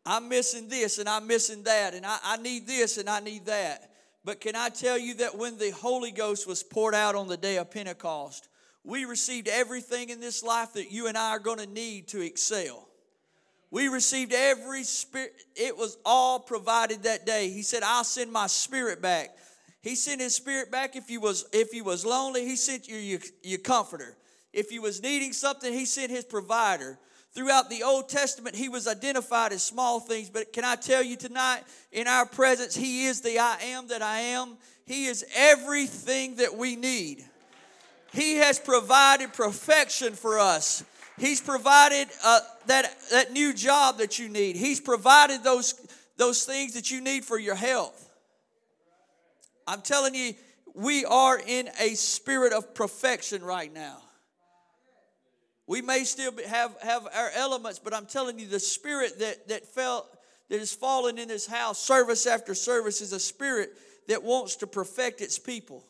I'm 0.06 0.30
missing 0.30 0.70
this 0.70 1.00
and 1.00 1.10
I'm 1.10 1.28
missing 1.28 1.64
that, 1.64 1.96
and 1.96 2.06
I, 2.06 2.18
I 2.24 2.38
need 2.38 2.68
this 2.68 2.98
and 2.98 3.10
I 3.10 3.20
need 3.20 3.48
that. 3.48 3.92
But 4.28 4.42
can 4.42 4.58
I 4.58 4.68
tell 4.68 4.98
you 4.98 5.14
that 5.16 5.38
when 5.38 5.58
the 5.58 5.70
Holy 5.70 6.12
Ghost 6.12 6.48
was 6.48 6.62
poured 6.62 6.94
out 6.94 7.16
on 7.16 7.30
the 7.30 7.38
day 7.38 7.56
of 7.60 7.72
Pentecost, 7.72 8.50
we 8.84 9.06
received 9.06 9.48
everything 9.48 10.10
in 10.10 10.20
this 10.20 10.44
life 10.44 10.74
that 10.74 10.92
you 10.92 11.08
and 11.08 11.18
I 11.18 11.30
are 11.30 11.40
going 11.40 11.60
to 11.60 11.66
need 11.66 12.10
to 12.10 12.20
excel. 12.20 12.90
We 13.72 13.88
received 13.88 14.34
every 14.34 14.84
spirit, 14.84 15.32
it 15.56 15.78
was 15.78 15.98
all 16.04 16.42
provided 16.42 17.04
that 17.04 17.26
day. 17.26 17.48
He 17.52 17.62
said, 17.62 17.84
I'll 17.84 18.04
send 18.04 18.30
my 18.30 18.48
spirit 18.48 19.02
back. 19.02 19.30
He 19.80 19.96
sent 19.96 20.20
his 20.20 20.36
spirit 20.36 20.74
back 20.74 20.98
if 20.98 21.10
you 21.10 21.22
was 21.22 21.46
if 21.54 21.74
you 21.74 21.86
was 21.86 22.06
lonely, 22.06 22.44
he 22.44 22.58
sent 22.58 22.90
you 22.90 22.98
your, 22.98 23.20
your 23.44 23.60
comforter. 23.60 24.18
If 24.52 24.74
you 24.74 24.82
was 24.82 25.02
needing 25.02 25.32
something, 25.32 25.72
he 25.72 25.86
sent 25.86 26.12
his 26.12 26.26
provider. 26.26 27.00
Throughout 27.38 27.70
the 27.70 27.84
Old 27.84 28.10
Testament, 28.10 28.56
he 28.56 28.68
was 28.68 28.88
identified 28.88 29.52
as 29.52 29.62
small 29.62 30.00
things, 30.00 30.28
but 30.28 30.52
can 30.52 30.66
I 30.66 30.76
tell 30.76 31.04
you 31.04 31.16
tonight, 31.16 31.62
in 31.92 32.08
our 32.08 32.26
presence, 32.26 32.76
he 32.76 33.06
is 33.06 33.22
the 33.22 33.38
I 33.38 33.58
am 33.62 33.90
that 33.90 34.02
I 34.02 34.22
am. 34.22 34.58
He 34.88 35.06
is 35.06 35.24
everything 35.36 36.38
that 36.38 36.58
we 36.58 36.76
need. 36.76 37.24
He 38.12 38.38
has 38.38 38.58
provided 38.58 39.34
perfection 39.34 40.14
for 40.14 40.40
us. 40.40 40.84
He's 41.20 41.40
provided 41.40 42.08
uh, 42.26 42.40
that, 42.66 42.92
that 43.12 43.32
new 43.34 43.54
job 43.54 44.00
that 44.00 44.18
you 44.18 44.30
need. 44.30 44.56
He's 44.56 44.82
provided 44.82 45.44
those, 45.44 45.76
those 46.18 46.44
things 46.44 46.74
that 46.74 46.90
you 46.90 47.02
need 47.02 47.24
for 47.24 47.38
your 47.38 47.54
health. 47.54 48.10
I'm 49.68 49.82
telling 49.82 50.16
you, 50.16 50.34
we 50.74 51.06
are 51.06 51.40
in 51.40 51.70
a 51.80 51.94
spirit 51.94 52.52
of 52.52 52.74
perfection 52.74 53.44
right 53.44 53.72
now. 53.72 54.02
We 55.68 55.82
may 55.82 56.06
still 56.06 56.32
have, 56.48 56.76
have 56.82 57.08
our 57.14 57.30
elements, 57.36 57.78
but 57.78 57.94
I'm 57.94 58.06
telling 58.06 58.40
you, 58.40 58.48
the 58.48 58.60
spirit 58.60 59.20
that, 59.20 59.50
that 59.50 59.66
felt 59.66 60.08
that 60.50 60.60
has 60.60 60.74
fallen 60.74 61.18
in 61.18 61.28
this 61.28 61.46
house, 61.46 61.78
service 61.78 62.26
after 62.26 62.56
service, 62.56 63.02
is 63.02 63.12
a 63.12 63.20
spirit 63.20 63.72
that 64.08 64.24
wants 64.24 64.56
to 64.58 64.68
perfect 64.68 65.20
its 65.20 65.38
people. 65.38 65.84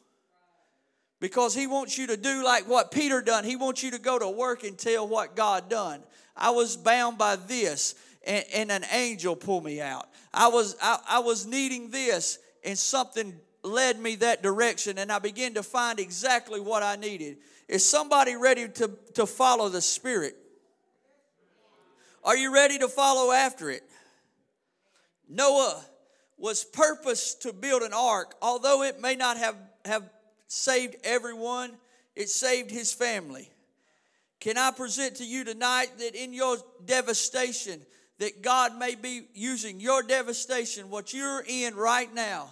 Because 1.20 1.54
he 1.54 1.68
wants 1.68 1.98
you 1.98 2.08
to 2.08 2.18
do 2.18 2.44
like 2.44 2.68
what 2.68 2.92
Peter 2.92 3.22
done. 3.22 3.44
He 3.44 3.56
wants 3.56 3.84
you 3.84 3.92
to 3.92 4.00
go 4.00 4.18
to 4.18 4.30
work 4.30 4.64
and 4.64 4.78
tell 4.78 5.08
what 5.08 5.36
God 5.36 5.70
done. 5.70 6.02
I 6.36 6.52
was 6.52 6.76
bound 6.76 7.18
by 7.18 7.36
this, 7.36 7.96
and, 8.26 8.46
and 8.54 8.72
an 8.72 8.84
angel 8.92 9.36
pulled 9.36 9.64
me 9.64 9.82
out. 9.82 10.08
I 10.34 10.48
was 10.48 10.76
I, 10.82 11.00
I 11.10 11.20
was 11.20 11.46
needing 11.46 11.90
this, 11.90 12.38
and 12.64 12.78
something 12.78 13.34
led 13.68 14.00
me 14.00 14.16
that 14.16 14.42
direction, 14.42 14.98
and 14.98 15.12
I 15.12 15.20
began 15.20 15.54
to 15.56 15.64
find 15.64 16.00
exactly 16.00 16.60
what 16.60 16.82
I 16.82 16.96
needed. 16.96 17.38
Is 17.68 17.88
somebody 17.88 18.36
ready 18.36 18.68
to, 18.68 18.92
to 19.16 19.26
follow 19.26 19.70
the 19.70 19.82
Spirit? 19.82 20.36
Are 22.24 22.36
you 22.36 22.54
ready 22.54 22.80
to 22.80 22.88
follow 22.88 23.32
after 23.32 23.70
it? 23.70 23.84
Noah 25.30 25.84
was 26.38 26.64
purposed 26.64 27.42
to 27.44 27.54
build 27.54 27.82
an 27.82 27.94
ark, 27.94 28.36
although 28.42 28.84
it 28.84 29.02
may 29.02 29.16
not 29.16 29.38
have, 29.38 29.56
have 29.86 30.10
saved 30.48 30.96
everyone, 31.04 31.72
it 32.16 32.30
saved 32.30 32.72
his 32.72 32.94
family. 32.94 33.50
Can 34.40 34.58
I 34.58 34.72
present 34.72 35.16
to 35.16 35.26
you 35.26 35.44
tonight 35.44 35.98
that 35.98 36.16
in 36.16 36.34
your 36.34 36.58
devastation, 36.86 37.82
that 38.20 38.42
God 38.42 38.78
may 38.78 38.96
be 38.96 39.24
using 39.34 39.80
your 39.80 40.04
devastation, 40.04 40.90
what 40.90 41.14
you're 41.14 41.44
in 41.48 41.76
right 41.76 42.14
now, 42.14 42.50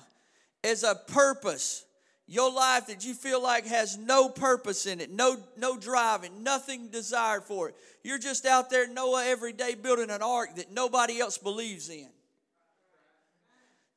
as 0.66 0.84
a 0.84 0.96
purpose 0.96 1.86
your 2.28 2.52
life 2.52 2.88
that 2.88 3.06
you 3.06 3.14
feel 3.14 3.42
like 3.42 3.68
has 3.68 3.98
no 3.98 4.28
purpose 4.28 4.88
in 4.88 5.00
it, 5.00 5.12
no, 5.12 5.38
no 5.58 5.78
driving, 5.78 6.44
nothing 6.44 6.88
desired 6.90 7.44
for 7.44 7.70
it. 7.70 7.76
You're 8.04 8.18
just 8.18 8.48
out 8.48 8.72
there, 8.72 8.88
Noah, 8.88 9.26
every 9.26 9.54
day 9.54 9.76
building 9.76 10.10
an 10.10 10.24
ark 10.24 10.56
that 10.56 10.74
nobody 10.74 11.20
else 11.20 11.38
believes 11.38 11.90
in. 11.90 12.10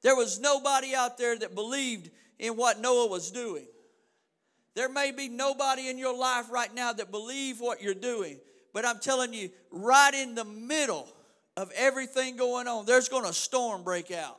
There 0.02 0.14
was 0.14 0.38
nobody 0.38 0.94
out 0.94 1.16
there 1.16 1.38
that 1.38 1.54
believed 1.54 2.10
in 2.38 2.54
what 2.54 2.78
Noah 2.80 3.08
was 3.08 3.30
doing. 3.30 3.66
There 4.74 4.90
may 4.90 5.10
be 5.10 5.28
nobody 5.28 5.88
in 5.88 5.96
your 5.96 6.16
life 6.16 6.50
right 6.50 6.72
now 6.72 6.92
that 6.92 7.10
believe 7.10 7.60
what 7.60 7.82
you're 7.82 7.94
doing, 7.94 8.38
but 8.74 8.84
I'm 8.84 8.98
telling 8.98 9.32
you, 9.32 9.48
right 9.70 10.12
in 10.12 10.34
the 10.34 10.44
middle 10.44 11.08
of 11.56 11.72
everything 11.74 12.36
going 12.36 12.68
on, 12.68 12.84
there's 12.84 13.08
going 13.08 13.24
to 13.24 13.32
storm 13.32 13.82
break 13.82 14.12
out. 14.12 14.38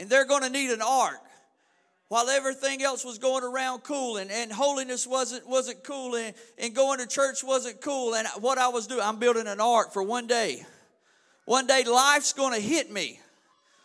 And 0.00 0.08
they're 0.08 0.24
going 0.24 0.42
to 0.42 0.48
need 0.48 0.70
an 0.70 0.80
ark. 0.80 1.20
While 2.08 2.28
everything 2.28 2.82
else 2.82 3.04
was 3.04 3.18
going 3.18 3.44
around 3.44 3.84
cool 3.84 4.16
and, 4.16 4.32
and 4.32 4.50
holiness 4.50 5.06
wasn't 5.06 5.46
wasn't 5.48 5.84
cool 5.84 6.16
and, 6.16 6.34
and 6.58 6.74
going 6.74 6.98
to 6.98 7.06
church 7.06 7.44
wasn't 7.44 7.80
cool. 7.80 8.16
And 8.16 8.26
what 8.40 8.58
i 8.58 8.66
was 8.66 8.88
doing 8.88 9.02
i'm 9.02 9.20
building 9.20 9.46
an 9.46 9.60
ark 9.60 9.92
for 9.92 10.02
one 10.02 10.26
day. 10.26 10.64
One 11.44 11.68
day 11.68 11.84
life's 11.84 12.32
going 12.32 12.52
to 12.52 12.60
hit 12.60 12.90
me. 12.90 13.20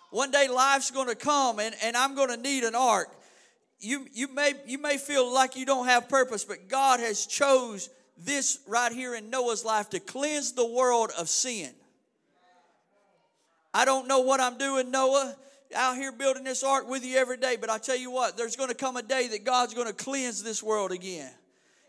One 0.10 0.32
day 0.32 0.48
life's 0.48 0.90
going 0.90 1.10
to 1.10 1.16
come 1.16 1.60
and, 1.60 1.76
and 1.84 1.96
i'm 1.96 2.16
going 2.16 2.30
to 2.30 2.38
need 2.38 2.64
an 2.64 2.74
ark. 2.74 3.10
You, 3.80 4.08
you, 4.12 4.34
may, 4.34 4.54
you 4.66 4.80
may 4.80 4.98
feel 4.98 5.32
like 5.32 5.56
you 5.56 5.68
don't 5.68 5.86
have 5.86 6.10
purpose 6.10 6.44
but 6.46 6.68
god 6.68 7.00
has 7.02 7.28
chose 7.28 7.92
this 8.18 8.58
right 8.68 8.92
here 8.92 9.14
in 9.14 9.30
noah's 9.30 9.64
life 9.64 9.92
to 9.92 10.00
cleanse 10.00 10.54
the 10.54 10.66
world 10.66 11.12
of 11.16 11.30
sin. 11.30 11.72
I 13.72 13.86
don't 13.86 14.08
know 14.08 14.22
what 14.22 14.40
i'm 14.40 14.58
doing 14.58 14.90
noah 14.90 15.36
out 15.76 15.96
here 15.96 16.12
building 16.12 16.44
this 16.44 16.64
ark 16.64 16.90
with 16.90 17.06
you 17.06 17.18
every 17.18 17.38
day, 17.38 17.58
but 17.60 17.70
I 17.70 17.78
tell 17.78 17.98
you 17.98 18.12
what, 18.12 18.38
there's 18.38 18.56
going 18.56 18.70
to 18.70 18.76
come 18.76 18.98
a 18.98 19.04
day 19.04 19.28
that 19.30 19.44
God's 19.44 19.74
going 19.74 19.88
to 19.88 19.94
cleanse 19.94 20.44
this 20.44 20.62
world 20.62 20.92
again. 20.92 21.32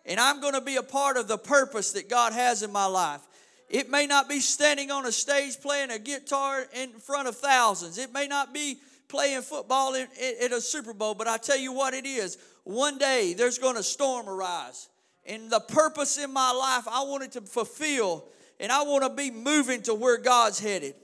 And 0.04 0.21
I'm 0.21 0.40
going 0.40 0.54
to 0.54 0.61
be 0.61 0.76
a 0.76 0.83
part 0.83 1.16
of 1.16 1.28
the 1.28 1.38
purpose 1.38 1.92
that 1.92 2.09
God 2.09 2.33
has 2.33 2.62
in 2.62 2.73
my 2.73 2.87
life. 2.87 3.21
It 3.68 3.90
may 3.90 4.06
not 4.06 4.28
be 4.28 4.38
standing 4.38 4.90
on 4.90 5.06
a 5.06 5.12
stage 5.12 5.61
playing 5.61 5.90
a 5.90 5.99
guitar 5.99 6.64
in 6.73 6.92
front 6.92 7.26
of 7.26 7.37
thousands. 7.37 7.99
It 7.99 8.12
may 8.12 8.28
not 8.28 8.54
be 8.54 8.78
playing 9.09 9.42
football 9.42 9.95
in, 9.95 10.06
in 10.40 10.52
a 10.52 10.61
Super 10.61 10.92
Bowl, 10.92 11.14
but 11.14 11.26
I 11.26 11.37
tell 11.37 11.59
you 11.59 11.73
what 11.73 11.92
it 11.92 12.06
is. 12.06 12.38
One 12.62 12.99
day 12.99 13.35
there's 13.35 13.59
going 13.59 13.76
to 13.76 13.83
storm 13.83 14.28
arise. 14.28 14.88
And 15.25 15.50
the 15.50 15.61
purpose 15.61 16.18
in 16.18 16.33
my 16.33 16.52
life, 16.52 16.87
I 16.88 17.02
want 17.02 17.25
it 17.25 17.33
to 17.33 17.40
fulfill, 17.40 18.26
and 18.61 18.71
I 18.71 18.85
want 18.85 19.02
to 19.02 19.11
be 19.11 19.33
moving 19.33 19.83
to 19.83 19.95
where 19.95 20.18
God's 20.18 20.61
headed. 20.61 20.95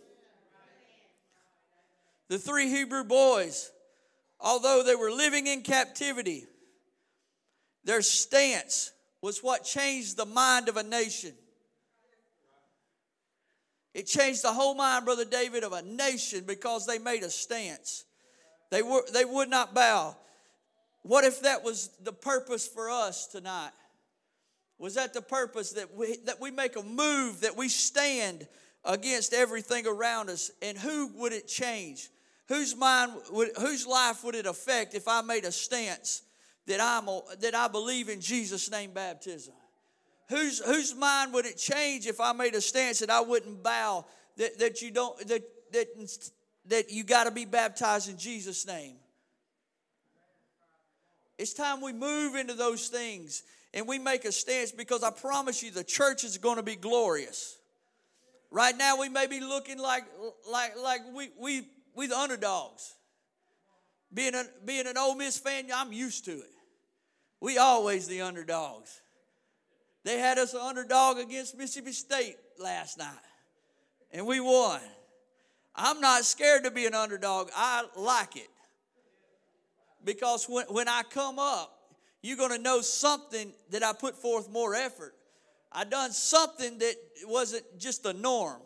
The 2.32 2.38
three 2.38 2.70
Hebrew 2.70 3.04
boys, 3.04 3.70
although 4.40 4.82
they 4.82 4.94
were 4.94 5.10
living 5.10 5.46
in 5.46 5.60
captivity, 5.60 6.46
their 7.84 8.00
stance 8.00 8.90
was 9.20 9.42
what 9.42 9.64
changed 9.64 10.16
the 10.16 10.24
mind 10.24 10.70
of 10.70 10.78
a 10.78 10.82
nation. 10.82 11.34
It 13.92 14.06
changed 14.06 14.42
the 14.42 14.54
whole 14.54 14.74
mind, 14.74 15.04
Brother 15.04 15.26
David, 15.26 15.62
of 15.62 15.74
a 15.74 15.82
nation 15.82 16.44
because 16.46 16.86
they 16.86 16.98
made 16.98 17.22
a 17.22 17.28
stance. 17.28 18.06
They, 18.70 18.80
were, 18.80 19.02
they 19.12 19.26
would 19.26 19.50
not 19.50 19.74
bow. 19.74 20.16
What 21.02 21.24
if 21.24 21.42
that 21.42 21.62
was 21.62 21.90
the 22.02 22.14
purpose 22.14 22.66
for 22.66 22.88
us 22.88 23.26
tonight? 23.26 23.72
Was 24.78 24.94
that 24.94 25.12
the 25.12 25.20
purpose 25.20 25.72
that 25.72 25.94
we, 25.94 26.16
that 26.24 26.40
we 26.40 26.50
make 26.50 26.76
a 26.76 26.82
move, 26.82 27.42
that 27.42 27.58
we 27.58 27.68
stand 27.68 28.48
against 28.86 29.34
everything 29.34 29.86
around 29.86 30.30
us? 30.30 30.50
And 30.62 30.78
who 30.78 31.08
would 31.18 31.34
it 31.34 31.46
change? 31.46 32.08
Whose 32.48 32.76
mind 32.76 33.12
would, 33.30 33.50
whose 33.58 33.86
life 33.86 34.24
would 34.24 34.34
it 34.34 34.46
affect 34.46 34.94
if 34.94 35.08
I 35.08 35.22
made 35.22 35.44
a 35.44 35.52
stance 35.52 36.22
that 36.66 36.80
I'm 36.80 37.08
a, 37.08 37.22
that 37.40 37.54
I 37.54 37.68
believe 37.68 38.08
in 38.08 38.20
Jesus' 38.20 38.70
name 38.70 38.92
baptism? 38.92 39.54
Whose 40.28 40.60
whose 40.60 40.94
mind 40.94 41.34
would 41.34 41.46
it 41.46 41.58
change 41.58 42.06
if 42.06 42.20
I 42.20 42.32
made 42.32 42.54
a 42.54 42.60
stance 42.60 43.00
that 43.00 43.10
I 43.10 43.20
wouldn't 43.20 43.62
bow 43.62 44.06
that, 44.38 44.58
that 44.60 44.80
you 44.80 44.90
don't 44.90 45.18
that 45.28 45.42
that 45.72 45.88
that 46.66 46.90
you 46.90 47.04
got 47.04 47.24
to 47.24 47.30
be 47.30 47.44
baptized 47.44 48.08
in 48.08 48.16
Jesus' 48.16 48.66
name? 48.66 48.96
It's 51.38 51.52
time 51.52 51.80
we 51.80 51.92
move 51.92 52.34
into 52.36 52.54
those 52.54 52.88
things 52.88 53.42
and 53.74 53.86
we 53.88 53.98
make 53.98 54.24
a 54.24 54.32
stance 54.32 54.70
because 54.70 55.02
I 55.02 55.10
promise 55.10 55.62
you 55.62 55.70
the 55.70 55.84
church 55.84 56.24
is 56.24 56.38
going 56.38 56.56
to 56.56 56.62
be 56.62 56.76
glorious. 56.76 57.58
Right 58.50 58.76
now 58.76 58.98
we 58.98 59.08
may 59.08 59.26
be 59.26 59.40
looking 59.40 59.78
like 59.78 60.04
like 60.50 60.78
like 60.78 61.00
we 61.14 61.30
we 61.38 61.66
we 61.94 62.06
the 62.06 62.16
underdogs. 62.16 62.94
Being, 64.14 64.34
being 64.64 64.86
an 64.86 64.98
Ole 64.98 65.14
Miss 65.14 65.38
fan, 65.38 65.66
I'm 65.74 65.92
used 65.92 66.24
to 66.26 66.32
it. 66.32 66.50
We 67.40 67.58
always 67.58 68.06
the 68.06 68.20
underdogs. 68.20 69.00
They 70.04 70.18
had 70.18 70.38
us 70.38 70.52
an 70.54 70.60
underdog 70.60 71.18
against 71.18 71.56
Mississippi 71.56 71.92
State 71.92 72.36
last 72.58 72.98
night, 72.98 73.08
and 74.12 74.26
we 74.26 74.40
won. 74.40 74.80
I'm 75.74 76.00
not 76.00 76.24
scared 76.24 76.64
to 76.64 76.70
be 76.70 76.86
an 76.86 76.94
underdog. 76.94 77.50
I 77.56 77.84
like 77.96 78.36
it. 78.36 78.48
Because 80.04 80.46
when, 80.46 80.66
when 80.66 80.88
I 80.88 81.02
come 81.08 81.38
up, 81.38 81.72
you're 82.22 82.36
going 82.36 82.50
to 82.50 82.58
know 82.58 82.80
something 82.80 83.52
that 83.70 83.82
I 83.82 83.92
put 83.92 84.16
forth 84.16 84.50
more 84.50 84.74
effort. 84.74 85.14
I 85.70 85.84
done 85.84 86.12
something 86.12 86.78
that 86.78 86.94
wasn't 87.24 87.64
just 87.78 88.02
the 88.02 88.12
norm. 88.12 88.60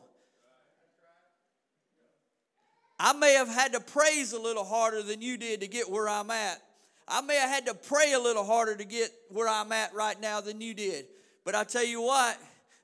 I 2.98 3.12
may 3.12 3.34
have 3.34 3.48
had 3.48 3.72
to 3.74 3.80
praise 3.80 4.32
a 4.32 4.40
little 4.40 4.64
harder 4.64 5.02
than 5.02 5.20
you 5.20 5.36
did 5.36 5.60
to 5.60 5.68
get 5.68 5.90
where 5.90 6.08
I'm 6.08 6.30
at. 6.30 6.62
I 7.06 7.20
may 7.20 7.36
have 7.36 7.50
had 7.50 7.66
to 7.66 7.74
pray 7.74 8.12
a 8.14 8.18
little 8.18 8.44
harder 8.44 8.74
to 8.74 8.84
get 8.84 9.10
where 9.28 9.48
I'm 9.48 9.70
at 9.72 9.94
right 9.94 10.20
now 10.20 10.40
than 10.40 10.60
you 10.60 10.74
did. 10.74 11.06
But 11.44 11.54
I 11.54 11.64
tell 11.64 11.84
you 11.84 12.00
what, 12.00 12.38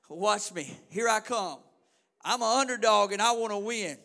watch 0.07 0.53
me. 0.53 0.71
Here 0.89 1.09
I 1.09 1.19
come. 1.19 1.59
I'm 2.23 2.41
an 2.41 2.59
underdog 2.59 3.11
and 3.11 3.21
I 3.21 3.33
want 3.33 3.51
to 3.51 3.57
win. 3.57 3.97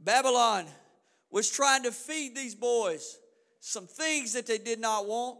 Babylon 0.00 0.64
was 1.30 1.50
trying 1.50 1.82
to 1.82 1.92
feed 1.92 2.34
these 2.34 2.54
boys 2.54 3.18
some 3.60 3.86
things 3.86 4.32
that 4.32 4.46
they 4.46 4.58
did 4.58 4.80
not 4.80 5.06
want. 5.06 5.38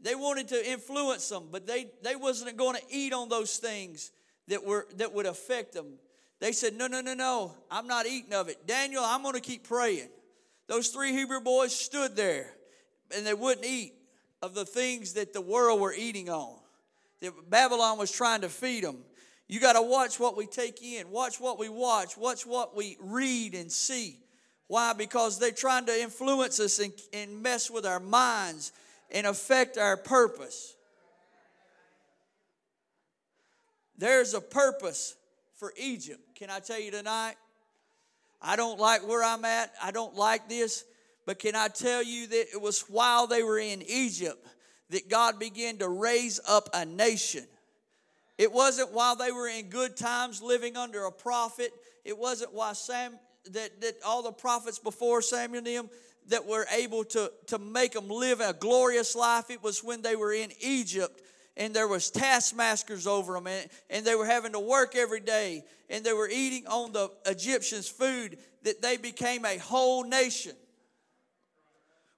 They 0.00 0.14
wanted 0.14 0.48
to 0.48 0.70
influence 0.70 1.28
them, 1.28 1.48
but 1.50 1.66
they, 1.66 1.86
they 2.02 2.16
wasn't 2.16 2.56
going 2.56 2.76
to 2.76 2.82
eat 2.90 3.12
on 3.12 3.28
those 3.28 3.56
things 3.58 4.10
that 4.48 4.64
were 4.64 4.86
that 4.96 5.12
would 5.12 5.26
affect 5.26 5.72
them. 5.72 5.98
They 6.40 6.52
said, 6.52 6.74
"No, 6.74 6.86
no, 6.86 7.00
no, 7.00 7.14
no. 7.14 7.54
I'm 7.70 7.86
not 7.86 8.06
eating 8.06 8.34
of 8.34 8.48
it. 8.48 8.66
Daniel, 8.66 9.02
I'm 9.04 9.22
going 9.22 9.34
to 9.34 9.40
keep 9.40 9.64
praying." 9.64 10.08
Those 10.66 10.88
three 10.88 11.12
Hebrew 11.12 11.40
boys 11.40 11.74
stood 11.74 12.16
there 12.16 12.52
and 13.14 13.26
they 13.26 13.34
wouldn't 13.34 13.66
eat 13.66 13.94
of 14.42 14.54
the 14.54 14.64
things 14.64 15.14
that 15.14 15.32
the 15.32 15.40
world 15.40 15.80
were 15.80 15.94
eating 15.94 16.28
on. 16.28 16.54
That 17.20 17.32
Babylon 17.48 17.98
was 17.98 18.10
trying 18.10 18.42
to 18.42 18.48
feed 18.48 18.84
them. 18.84 18.98
You 19.48 19.60
got 19.60 19.74
to 19.74 19.82
watch 19.82 20.18
what 20.18 20.36
we 20.36 20.46
take 20.46 20.82
in, 20.82 21.10
watch 21.10 21.40
what 21.40 21.58
we 21.58 21.68
watch, 21.68 22.16
watch 22.16 22.44
what 22.44 22.76
we 22.76 22.96
read 23.00 23.54
and 23.54 23.70
see. 23.70 24.18
Why? 24.66 24.92
Because 24.92 25.38
they're 25.38 25.52
trying 25.52 25.86
to 25.86 26.00
influence 26.00 26.58
us 26.58 26.80
and, 26.80 26.92
and 27.12 27.42
mess 27.42 27.70
with 27.70 27.86
our 27.86 28.00
minds 28.00 28.72
and 29.10 29.26
affect 29.26 29.78
our 29.78 29.96
purpose. 29.96 30.74
There's 33.98 34.34
a 34.34 34.40
purpose 34.40 35.16
for 35.56 35.72
Egypt. 35.76 36.20
Can 36.34 36.50
I 36.50 36.60
tell 36.60 36.80
you 36.80 36.90
tonight? 36.90 37.34
I 38.40 38.56
don't 38.56 38.78
like 38.78 39.06
where 39.06 39.24
I'm 39.24 39.44
at. 39.44 39.72
I 39.82 39.90
don't 39.90 40.14
like 40.14 40.48
this. 40.48 40.84
But 41.24 41.38
can 41.38 41.56
I 41.56 41.68
tell 41.68 42.02
you 42.02 42.26
that 42.28 42.46
it 42.54 42.60
was 42.60 42.82
while 42.88 43.26
they 43.26 43.42
were 43.42 43.58
in 43.58 43.82
Egypt 43.82 44.46
that 44.90 45.08
God 45.08 45.38
began 45.38 45.78
to 45.78 45.88
raise 45.88 46.38
up 46.46 46.68
a 46.72 46.84
nation? 46.84 47.44
It 48.38 48.52
wasn't 48.52 48.92
while 48.92 49.16
they 49.16 49.32
were 49.32 49.48
in 49.48 49.70
good 49.70 49.96
times 49.96 50.42
living 50.42 50.76
under 50.76 51.04
a 51.06 51.12
prophet. 51.12 51.72
It 52.04 52.16
wasn't 52.16 52.52
while 52.52 52.74
Sam 52.74 53.18
that, 53.52 53.80
that 53.80 53.94
all 54.04 54.22
the 54.22 54.32
prophets 54.32 54.78
before 54.78 55.22
Samuel 55.22 55.58
and 55.58 55.66
them 55.66 55.90
that 56.28 56.46
were 56.46 56.66
able 56.76 57.04
to, 57.04 57.32
to 57.46 57.58
make 57.58 57.92
them 57.92 58.08
live 58.08 58.40
a 58.40 58.52
glorious 58.52 59.14
life. 59.16 59.50
It 59.50 59.62
was 59.62 59.82
when 59.82 60.02
they 60.02 60.16
were 60.16 60.32
in 60.32 60.50
Egypt 60.60 61.22
and 61.56 61.74
there 61.74 61.88
was 61.88 62.10
taskmasters 62.10 63.06
over 63.06 63.32
them 63.34 63.46
and, 63.46 63.68
and 63.88 64.04
they 64.04 64.14
were 64.14 64.26
having 64.26 64.52
to 64.52 64.60
work 64.60 64.94
every 64.94 65.20
day 65.20 65.64
and 65.88 66.04
they 66.04 66.12
were 66.12 66.28
eating 66.28 66.66
on 66.66 66.92
the 66.92 67.10
egyptians 67.24 67.88
food 67.88 68.38
that 68.62 68.82
they 68.82 68.96
became 68.96 69.44
a 69.44 69.58
whole 69.58 70.04
nation. 70.04 70.52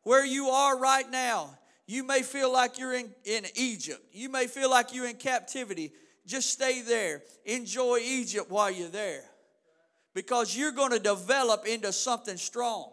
Where 0.02 0.24
you 0.24 0.48
are 0.48 0.78
right 0.78 1.08
now 1.10 1.50
you 1.86 2.04
may 2.04 2.22
feel 2.22 2.52
like 2.52 2.78
you're 2.78 2.94
in, 2.94 3.10
in 3.24 3.46
egypt. 3.54 4.00
You 4.12 4.28
may 4.28 4.46
feel 4.46 4.70
like 4.70 4.94
you're 4.94 5.08
in 5.08 5.16
captivity. 5.16 5.92
Just 6.26 6.50
stay 6.50 6.82
there. 6.82 7.22
Enjoy 7.46 7.98
egypt 7.98 8.50
while 8.50 8.70
you're 8.70 8.88
there 8.88 9.24
because 10.14 10.56
you're 10.56 10.72
going 10.72 10.90
to 10.90 10.98
develop 10.98 11.66
into 11.66 11.92
something 11.92 12.36
strong 12.36 12.90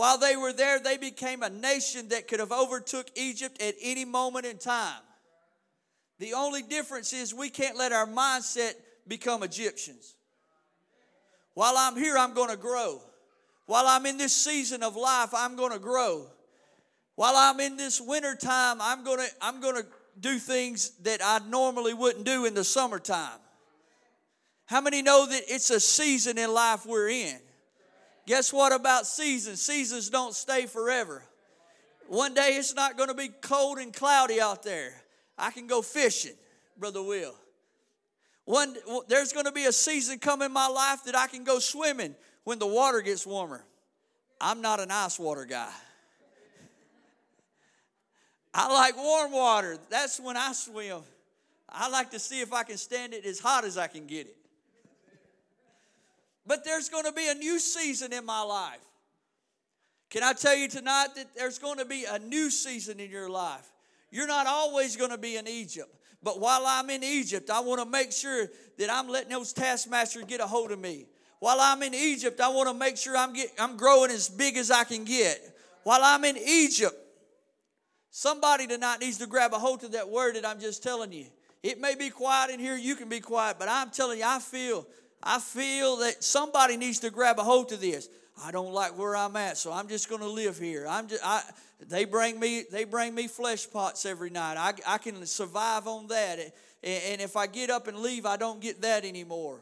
while 0.00 0.16
they 0.16 0.34
were 0.34 0.54
there, 0.54 0.78
they 0.78 0.96
became 0.96 1.42
a 1.42 1.50
nation 1.50 2.08
that 2.08 2.26
could 2.26 2.40
have 2.40 2.52
overtook 2.52 3.10
Egypt 3.16 3.60
at 3.60 3.74
any 3.82 4.06
moment 4.06 4.46
in 4.46 4.56
time. 4.56 5.02
The 6.18 6.32
only 6.32 6.62
difference 6.62 7.12
is 7.12 7.34
we 7.34 7.50
can't 7.50 7.76
let 7.76 7.92
our 7.92 8.06
mindset 8.06 8.72
become 9.06 9.42
Egyptians. 9.42 10.14
While 11.52 11.74
I'm 11.76 11.96
here, 11.96 12.16
I'm 12.16 12.32
going 12.32 12.48
to 12.48 12.56
grow. 12.56 13.02
While 13.66 13.86
I'm 13.86 14.06
in 14.06 14.16
this 14.16 14.34
season 14.34 14.82
of 14.82 14.96
life, 14.96 15.34
I'm 15.34 15.54
going 15.54 15.72
to 15.72 15.78
grow. 15.78 16.28
While 17.16 17.36
I'm 17.36 17.60
in 17.60 17.76
this 17.76 18.00
winter 18.00 18.34
time, 18.34 18.78
I'm 18.80 19.04
going 19.04 19.18
to 19.18 19.28
I'm 19.42 19.60
going 19.60 19.76
to 19.76 19.86
do 20.18 20.38
things 20.38 20.92
that 21.02 21.20
I 21.22 21.40
normally 21.46 21.92
wouldn't 21.92 22.24
do 22.24 22.46
in 22.46 22.54
the 22.54 22.64
summertime. 22.64 23.38
How 24.64 24.80
many 24.80 25.02
know 25.02 25.26
that 25.26 25.42
it's 25.46 25.68
a 25.68 25.78
season 25.78 26.38
in 26.38 26.54
life 26.54 26.86
we're 26.86 27.10
in? 27.10 27.38
Guess 28.30 28.52
what 28.52 28.72
about 28.72 29.08
seasons? 29.08 29.60
Seasons 29.60 30.08
don't 30.08 30.36
stay 30.36 30.66
forever. 30.66 31.24
One 32.06 32.32
day 32.32 32.50
it's 32.50 32.76
not 32.76 32.96
going 32.96 33.08
to 33.08 33.14
be 33.14 33.26
cold 33.26 33.78
and 33.78 33.92
cloudy 33.92 34.40
out 34.40 34.62
there. 34.62 35.02
I 35.36 35.50
can 35.50 35.66
go 35.66 35.82
fishing, 35.82 36.36
Brother 36.78 37.02
Will. 37.02 37.34
One, 38.44 38.76
there's 39.08 39.32
going 39.32 39.46
to 39.46 39.52
be 39.52 39.64
a 39.64 39.72
season 39.72 40.20
come 40.20 40.42
in 40.42 40.52
my 40.52 40.68
life 40.68 41.02
that 41.06 41.16
I 41.16 41.26
can 41.26 41.42
go 41.42 41.58
swimming 41.58 42.14
when 42.44 42.60
the 42.60 42.68
water 42.68 43.00
gets 43.00 43.26
warmer. 43.26 43.64
I'm 44.40 44.60
not 44.60 44.78
an 44.78 44.92
ice 44.92 45.18
water 45.18 45.44
guy. 45.44 45.72
I 48.54 48.72
like 48.72 48.96
warm 48.96 49.32
water. 49.32 49.76
That's 49.90 50.20
when 50.20 50.36
I 50.36 50.52
swim. 50.52 51.00
I 51.68 51.88
like 51.88 52.12
to 52.12 52.20
see 52.20 52.40
if 52.40 52.52
I 52.52 52.62
can 52.62 52.76
stand 52.76 53.12
it 53.12 53.24
as 53.24 53.40
hot 53.40 53.64
as 53.64 53.76
I 53.76 53.88
can 53.88 54.06
get 54.06 54.28
it. 54.28 54.36
But 56.46 56.64
there's 56.64 56.88
going 56.88 57.04
to 57.04 57.12
be 57.12 57.28
a 57.28 57.34
new 57.34 57.58
season 57.58 58.12
in 58.12 58.24
my 58.24 58.42
life. 58.42 58.80
Can 60.10 60.22
I 60.22 60.32
tell 60.32 60.56
you 60.56 60.68
tonight 60.68 61.08
that 61.16 61.28
there's 61.36 61.58
going 61.58 61.78
to 61.78 61.84
be 61.84 62.04
a 62.04 62.18
new 62.18 62.50
season 62.50 62.98
in 62.98 63.10
your 63.10 63.28
life? 63.28 63.66
You're 64.10 64.26
not 64.26 64.46
always 64.46 64.96
going 64.96 65.10
to 65.10 65.18
be 65.18 65.36
in 65.36 65.46
Egypt. 65.46 65.94
But 66.22 66.40
while 66.40 66.64
I'm 66.66 66.90
in 66.90 67.02
Egypt, 67.02 67.48
I 67.48 67.60
want 67.60 67.80
to 67.80 67.88
make 67.88 68.12
sure 68.12 68.48
that 68.78 68.90
I'm 68.90 69.08
letting 69.08 69.30
those 69.30 69.52
taskmasters 69.52 70.24
get 70.24 70.40
a 70.40 70.46
hold 70.46 70.72
of 70.72 70.78
me. 70.78 71.06
While 71.38 71.58
I'm 71.60 71.82
in 71.82 71.94
Egypt, 71.94 72.40
I 72.40 72.48
want 72.48 72.68
to 72.68 72.74
make 72.74 72.98
sure 72.98 73.16
I'm, 73.16 73.32
get, 73.32 73.50
I'm 73.58 73.76
growing 73.76 74.10
as 74.10 74.28
big 74.28 74.56
as 74.56 74.70
I 74.70 74.84
can 74.84 75.04
get. 75.04 75.40
While 75.84 76.00
I'm 76.02 76.24
in 76.24 76.36
Egypt, 76.36 76.94
somebody 78.10 78.66
tonight 78.66 79.00
needs 79.00 79.16
to 79.18 79.26
grab 79.26 79.54
a 79.54 79.58
hold 79.58 79.82
of 79.84 79.92
that 79.92 80.10
word 80.10 80.36
that 80.36 80.44
I'm 80.44 80.60
just 80.60 80.82
telling 80.82 81.12
you. 81.12 81.26
It 81.62 81.80
may 81.80 81.94
be 81.94 82.10
quiet 82.10 82.50
in 82.50 82.60
here, 82.60 82.76
you 82.76 82.96
can 82.96 83.08
be 83.08 83.20
quiet, 83.20 83.56
but 83.58 83.68
I'm 83.68 83.90
telling 83.90 84.18
you, 84.18 84.24
I 84.26 84.38
feel, 84.38 84.86
I 85.22 85.38
feel 85.38 85.96
that 85.98 86.24
somebody 86.24 86.76
needs 86.76 87.00
to 87.00 87.10
grab 87.10 87.38
a 87.38 87.42
hold 87.42 87.72
of 87.72 87.80
this. 87.80 88.08
I 88.42 88.50
don't 88.50 88.72
like 88.72 88.96
where 88.96 89.14
I'm 89.14 89.36
at, 89.36 89.58
so 89.58 89.72
I'm 89.72 89.88
just 89.88 90.08
going 90.08 90.22
to 90.22 90.28
live 90.28 90.58
here. 90.58 90.86
I'm 90.88 91.08
just, 91.08 91.22
I, 91.24 91.42
they 91.88 92.06
bring 92.06 92.40
me, 92.40 92.64
they 92.70 92.84
bring 92.84 93.14
me 93.14 93.28
flesh 93.28 93.70
pots 93.70 94.06
every 94.06 94.30
night. 94.30 94.56
I, 94.56 94.72
I 94.94 94.98
can 94.98 95.26
survive 95.26 95.86
on 95.86 96.06
that, 96.08 96.38
and, 96.38 96.52
and 96.82 97.20
if 97.20 97.36
I 97.36 97.46
get 97.46 97.68
up 97.68 97.86
and 97.86 97.98
leave, 97.98 98.24
I 98.24 98.38
don't 98.38 98.60
get 98.60 98.80
that 98.82 99.04
anymore. 99.04 99.60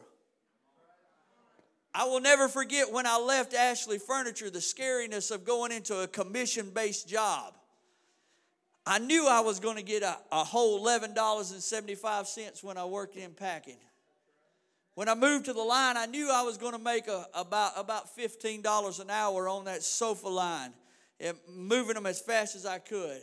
I 1.93 2.05
will 2.05 2.21
never 2.21 2.47
forget 2.47 2.91
when 2.91 3.05
I 3.05 3.17
left 3.17 3.53
Ashley 3.53 3.97
Furniture 3.97 4.49
the 4.49 4.59
scariness 4.59 5.31
of 5.31 5.43
going 5.43 5.71
into 5.71 5.99
a 5.99 6.07
commission 6.07 6.69
based 6.69 7.09
job. 7.09 7.55
I 8.85 8.99
knew 8.99 9.27
I 9.27 9.41
was 9.41 9.59
going 9.59 9.75
to 9.75 9.83
get 9.83 10.03
a, 10.03 10.17
a 10.31 10.43
whole 10.43 10.85
$11.75 10.85 12.63
when 12.63 12.77
I 12.77 12.85
worked 12.85 13.17
in 13.17 13.31
packing. 13.31 13.77
When 14.99 15.07
I 15.07 15.15
moved 15.15 15.45
to 15.45 15.53
the 15.53 15.63
line, 15.63 15.95
I 15.95 16.07
knew 16.07 16.29
I 16.29 16.41
was 16.41 16.57
going 16.57 16.73
to 16.73 16.77
make 16.77 17.07
a, 17.07 17.25
about, 17.33 17.71
about 17.77 18.13
$15 18.17 18.99
an 18.99 19.09
hour 19.09 19.47
on 19.47 19.63
that 19.63 19.81
sofa 19.81 20.27
line, 20.27 20.73
and 21.21 21.37
moving 21.47 21.93
them 21.93 22.05
as 22.05 22.19
fast 22.19 22.53
as 22.53 22.65
I 22.65 22.79
could. 22.79 23.21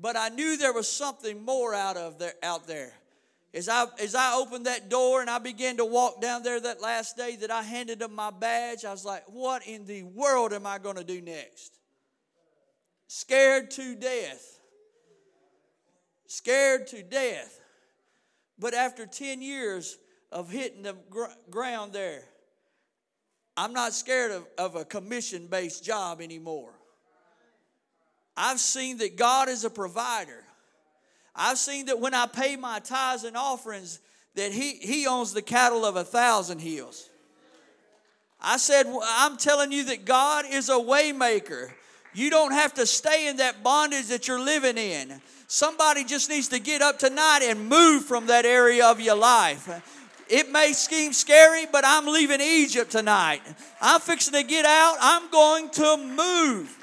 But 0.00 0.16
I 0.16 0.30
knew 0.30 0.56
there 0.56 0.72
was 0.72 0.90
something 0.90 1.44
more 1.44 1.74
out, 1.74 1.98
of 1.98 2.18
there, 2.18 2.32
out 2.42 2.66
there. 2.66 2.94
As 3.52 3.68
I, 3.68 3.84
as 4.00 4.14
I 4.14 4.34
opened 4.34 4.64
that 4.64 4.88
door 4.88 5.20
and 5.20 5.28
I 5.28 5.38
began 5.38 5.76
to 5.76 5.84
walk 5.84 6.22
down 6.22 6.42
there 6.42 6.58
that 6.58 6.80
last 6.80 7.18
day 7.18 7.36
that 7.36 7.50
I 7.50 7.62
handed 7.62 7.98
them 7.98 8.14
my 8.14 8.30
badge, 8.30 8.86
I 8.86 8.90
was 8.90 9.04
like, 9.04 9.24
what 9.26 9.66
in 9.66 9.84
the 9.84 10.04
world 10.04 10.54
am 10.54 10.64
I 10.66 10.78
going 10.78 10.96
to 10.96 11.04
do 11.04 11.20
next? 11.20 11.80
Scared 13.08 13.70
to 13.72 13.94
death. 13.94 14.58
Scared 16.28 16.86
to 16.86 17.02
death. 17.02 17.60
But 18.58 18.72
after 18.72 19.04
10 19.04 19.42
years, 19.42 19.98
of 20.34 20.50
hitting 20.50 20.82
the 20.82 20.96
gr- 21.08 21.24
ground 21.48 21.92
there. 21.92 22.24
I'm 23.56 23.72
not 23.72 23.94
scared 23.94 24.32
of, 24.32 24.46
of 24.58 24.74
a 24.74 24.84
commission 24.84 25.46
based 25.46 25.84
job 25.84 26.20
anymore. 26.20 26.72
I've 28.36 28.58
seen 28.58 28.98
that 28.98 29.16
God 29.16 29.48
is 29.48 29.64
a 29.64 29.70
provider. 29.70 30.42
I've 31.36 31.58
seen 31.58 31.86
that 31.86 32.00
when 32.00 32.14
I 32.14 32.26
pay 32.26 32.56
my 32.56 32.80
tithes 32.80 33.22
and 33.22 33.36
offerings, 33.36 34.00
that 34.34 34.50
He, 34.50 34.72
he 34.72 35.06
owns 35.06 35.32
the 35.32 35.42
cattle 35.42 35.84
of 35.84 35.94
a 35.94 36.02
thousand 36.02 36.58
hills. 36.58 37.08
I 38.40 38.56
said, 38.56 38.86
I'm 39.02 39.36
telling 39.36 39.70
you 39.70 39.84
that 39.84 40.04
God 40.04 40.44
is 40.50 40.68
a 40.68 40.72
waymaker. 40.72 41.70
You 42.12 42.28
don't 42.30 42.52
have 42.52 42.74
to 42.74 42.86
stay 42.86 43.28
in 43.28 43.36
that 43.36 43.62
bondage 43.62 44.08
that 44.08 44.26
you're 44.26 44.44
living 44.44 44.78
in. 44.78 45.20
Somebody 45.46 46.04
just 46.04 46.28
needs 46.28 46.48
to 46.48 46.58
get 46.58 46.82
up 46.82 46.98
tonight 46.98 47.40
and 47.42 47.68
move 47.68 48.04
from 48.04 48.26
that 48.26 48.44
area 48.44 48.86
of 48.86 49.00
your 49.00 49.16
life. 49.16 49.68
It 50.28 50.50
may 50.50 50.72
seem 50.72 51.12
scary, 51.12 51.66
but 51.70 51.84
I'm 51.86 52.06
leaving 52.06 52.40
Egypt 52.40 52.90
tonight. 52.90 53.42
I'm 53.80 54.00
fixing 54.00 54.34
to 54.34 54.42
get 54.42 54.64
out. 54.64 54.96
I'm 55.00 55.30
going 55.30 55.70
to 55.70 55.96
move. 55.96 56.78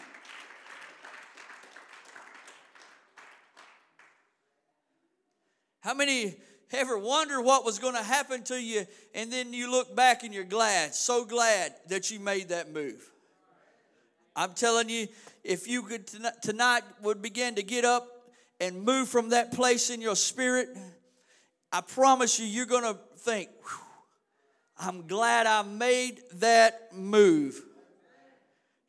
How 5.82 5.96
many 5.96 6.36
ever 6.72 6.98
wonder 6.98 7.42
what 7.42 7.66
was 7.66 7.80
going 7.80 7.96
to 7.96 8.04
happen 8.04 8.44
to 8.44 8.62
you 8.62 8.86
and 9.14 9.32
then 9.32 9.52
you 9.52 9.70
look 9.70 9.96
back 9.96 10.24
and 10.24 10.34
you're 10.34 10.44
glad, 10.44 10.94
so 10.94 11.26
glad 11.26 11.74
that 11.88 12.12
you 12.12 12.20
made 12.20 12.50
that 12.50 12.72
move? 12.72 13.12
I'm 14.36 14.54
telling 14.54 14.88
you, 14.88 15.08
if 15.44 15.68
you 15.68 15.82
could 15.82 16.08
tonight 16.42 16.84
would 17.02 17.22
begin 17.22 17.56
to 17.56 17.64
get 17.64 17.84
up 17.84 18.08
and 18.62 18.84
move 18.84 19.10
from 19.10 19.30
that 19.30 19.52
place 19.52 19.90
in 19.90 20.00
your 20.00 20.16
spirit, 20.16 20.70
I 21.72 21.82
promise 21.82 22.40
you, 22.40 22.46
you're 22.46 22.66
going 22.66 22.84
to 22.84 23.00
think, 23.22 23.50
I'm 24.80 25.08
glad 25.08 25.46
I 25.46 25.62
made 25.62 26.22
that 26.36 26.94
move. 26.94 27.62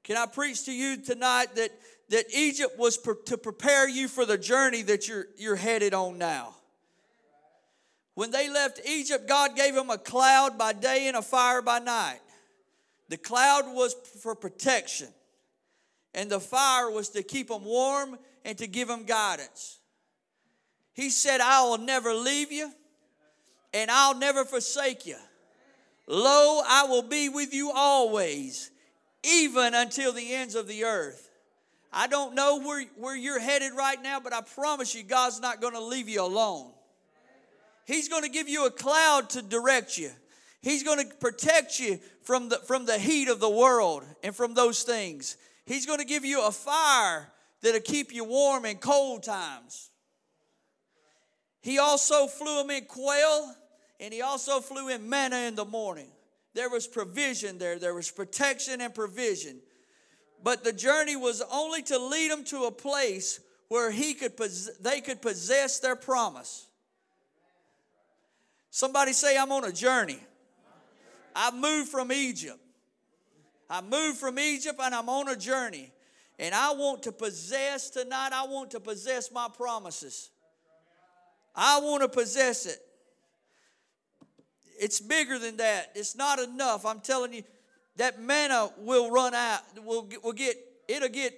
Can 0.04 0.16
I 0.16 0.26
preach 0.26 0.64
to 0.64 0.72
you 0.72 0.96
tonight 0.96 1.54
that, 1.56 1.70
that 2.08 2.24
Egypt 2.34 2.78
was 2.78 2.96
per, 2.96 3.14
to 3.26 3.36
prepare 3.36 3.88
you 3.88 4.08
for 4.08 4.24
the 4.24 4.38
journey 4.38 4.82
that 4.82 5.06
you're, 5.06 5.26
you're 5.36 5.56
headed 5.56 5.94
on 5.94 6.18
now? 6.18 6.54
When 8.14 8.30
they 8.30 8.50
left 8.50 8.80
Egypt, 8.86 9.28
God 9.28 9.54
gave 9.54 9.74
them 9.74 9.90
a 9.90 9.98
cloud 9.98 10.58
by 10.58 10.72
day 10.72 11.08
and 11.08 11.16
a 11.16 11.22
fire 11.22 11.62
by 11.62 11.78
night. 11.78 12.20
The 13.08 13.16
cloud 13.16 13.64
was 13.66 13.94
for 14.22 14.34
protection, 14.34 15.08
and 16.14 16.30
the 16.30 16.40
fire 16.40 16.90
was 16.90 17.10
to 17.10 17.22
keep 17.22 17.48
them 17.48 17.64
warm 17.64 18.18
and 18.44 18.56
to 18.58 18.66
give 18.66 18.88
them 18.88 19.04
guidance. 19.04 19.78
He 20.94 21.10
said, 21.10 21.40
I 21.40 21.62
will 21.64 21.78
never 21.78 22.12
leave 22.14 22.50
you 22.50 22.72
and 23.74 23.90
I'll 23.90 24.16
never 24.16 24.44
forsake 24.44 25.06
you. 25.06 25.16
Lo, 26.06 26.62
I 26.66 26.84
will 26.88 27.02
be 27.02 27.28
with 27.28 27.54
you 27.54 27.72
always, 27.74 28.70
even 29.22 29.74
until 29.74 30.12
the 30.12 30.34
ends 30.34 30.54
of 30.54 30.66
the 30.66 30.84
earth. 30.84 31.30
I 31.92 32.06
don't 32.06 32.34
know 32.34 32.60
where, 32.60 32.84
where 32.96 33.16
you're 33.16 33.40
headed 33.40 33.72
right 33.76 34.02
now, 34.02 34.18
but 34.18 34.32
I 34.32 34.40
promise 34.40 34.94
you, 34.94 35.02
God's 35.02 35.40
not 35.40 35.60
going 35.60 35.74
to 35.74 35.80
leave 35.80 36.08
you 36.08 36.22
alone. 36.22 36.70
He's 37.86 38.08
going 38.08 38.22
to 38.22 38.28
give 38.28 38.48
you 38.48 38.66
a 38.66 38.70
cloud 38.70 39.30
to 39.30 39.42
direct 39.42 39.98
you. 39.98 40.10
He's 40.60 40.82
going 40.82 41.06
to 41.06 41.14
protect 41.16 41.78
you 41.80 41.98
from 42.22 42.48
the, 42.48 42.58
from 42.58 42.86
the 42.86 42.98
heat 42.98 43.28
of 43.28 43.40
the 43.40 43.50
world 43.50 44.04
and 44.22 44.34
from 44.34 44.54
those 44.54 44.84
things. 44.84 45.36
He's 45.66 45.86
going 45.86 45.98
to 45.98 46.04
give 46.04 46.24
you 46.24 46.46
a 46.46 46.52
fire 46.52 47.32
that'll 47.60 47.80
keep 47.80 48.12
you 48.12 48.24
warm 48.24 48.64
in 48.64 48.76
cold 48.76 49.22
times. 49.24 49.90
He 51.60 51.78
also 51.78 52.26
flew 52.26 52.56
them 52.56 52.70
in 52.70 52.84
quail 52.84 53.54
and 54.02 54.12
he 54.12 54.20
also 54.20 54.60
flew 54.60 54.88
in 54.88 55.08
manna 55.08 55.36
in 55.46 55.54
the 55.54 55.64
morning. 55.64 56.08
There 56.54 56.68
was 56.68 56.88
provision 56.88 57.56
there, 57.56 57.78
there 57.78 57.94
was 57.94 58.10
protection 58.10 58.80
and 58.80 58.92
provision. 58.92 59.60
But 60.42 60.64
the 60.64 60.72
journey 60.72 61.14
was 61.14 61.40
only 61.52 61.82
to 61.82 61.98
lead 61.98 62.32
them 62.32 62.42
to 62.46 62.64
a 62.64 62.72
place 62.72 63.38
where 63.68 63.92
he 63.92 64.12
could 64.12 64.32
they 64.80 65.00
could 65.00 65.22
possess 65.22 65.78
their 65.78 65.94
promise. 65.94 66.66
Somebody 68.70 69.12
say, 69.12 69.38
I'm 69.38 69.52
on 69.52 69.64
a 69.64 69.72
journey. 69.72 70.18
I 71.34 71.52
moved 71.52 71.88
from 71.88 72.10
Egypt. 72.10 72.58
I 73.70 73.82
moved 73.82 74.18
from 74.18 74.38
Egypt 74.38 74.80
and 74.82 74.94
I'm 74.94 75.08
on 75.08 75.28
a 75.28 75.36
journey. 75.36 75.92
And 76.40 76.54
I 76.54 76.72
want 76.72 77.04
to 77.04 77.12
possess 77.12 77.88
tonight, 77.88 78.30
I 78.34 78.46
want 78.46 78.72
to 78.72 78.80
possess 78.80 79.30
my 79.30 79.48
promises. 79.56 80.30
I 81.54 81.78
want 81.80 82.02
to 82.02 82.08
possess 82.08 82.66
it. 82.66 82.80
It's 84.78 85.00
bigger 85.00 85.38
than 85.38 85.56
that. 85.58 85.92
It's 85.94 86.16
not 86.16 86.38
enough. 86.38 86.84
I'm 86.84 87.00
telling 87.00 87.32
you, 87.32 87.42
that 87.96 88.20
manna 88.20 88.70
will 88.78 89.10
run 89.10 89.34
out. 89.34 89.60
Will 89.84 90.08
will 90.22 90.32
get 90.32 90.56
it'll 90.88 91.08
get. 91.08 91.34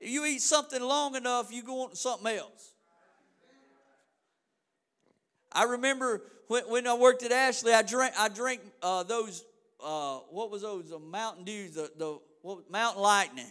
If 0.00 0.10
you 0.10 0.24
eat 0.24 0.42
something 0.42 0.82
long 0.82 1.14
enough, 1.14 1.52
you 1.52 1.62
go 1.62 1.82
on 1.82 1.90
to 1.90 1.96
something 1.96 2.36
else. 2.36 2.72
I 5.52 5.64
remember 5.64 6.22
when, 6.48 6.64
when 6.64 6.86
I 6.86 6.94
worked 6.94 7.22
at 7.22 7.32
Ashley, 7.32 7.72
I 7.72 7.82
drank 7.82 8.14
I 8.18 8.28
drank 8.28 8.60
uh, 8.82 9.02
those 9.02 9.44
uh, 9.82 10.18
what 10.30 10.50
was 10.50 10.62
those 10.62 10.90
the 10.90 10.98
Mountain 10.98 11.44
Dew 11.44 11.68
the 11.68 11.90
the 11.96 12.18
what, 12.40 12.70
Mountain 12.70 13.02
Lightning, 13.02 13.46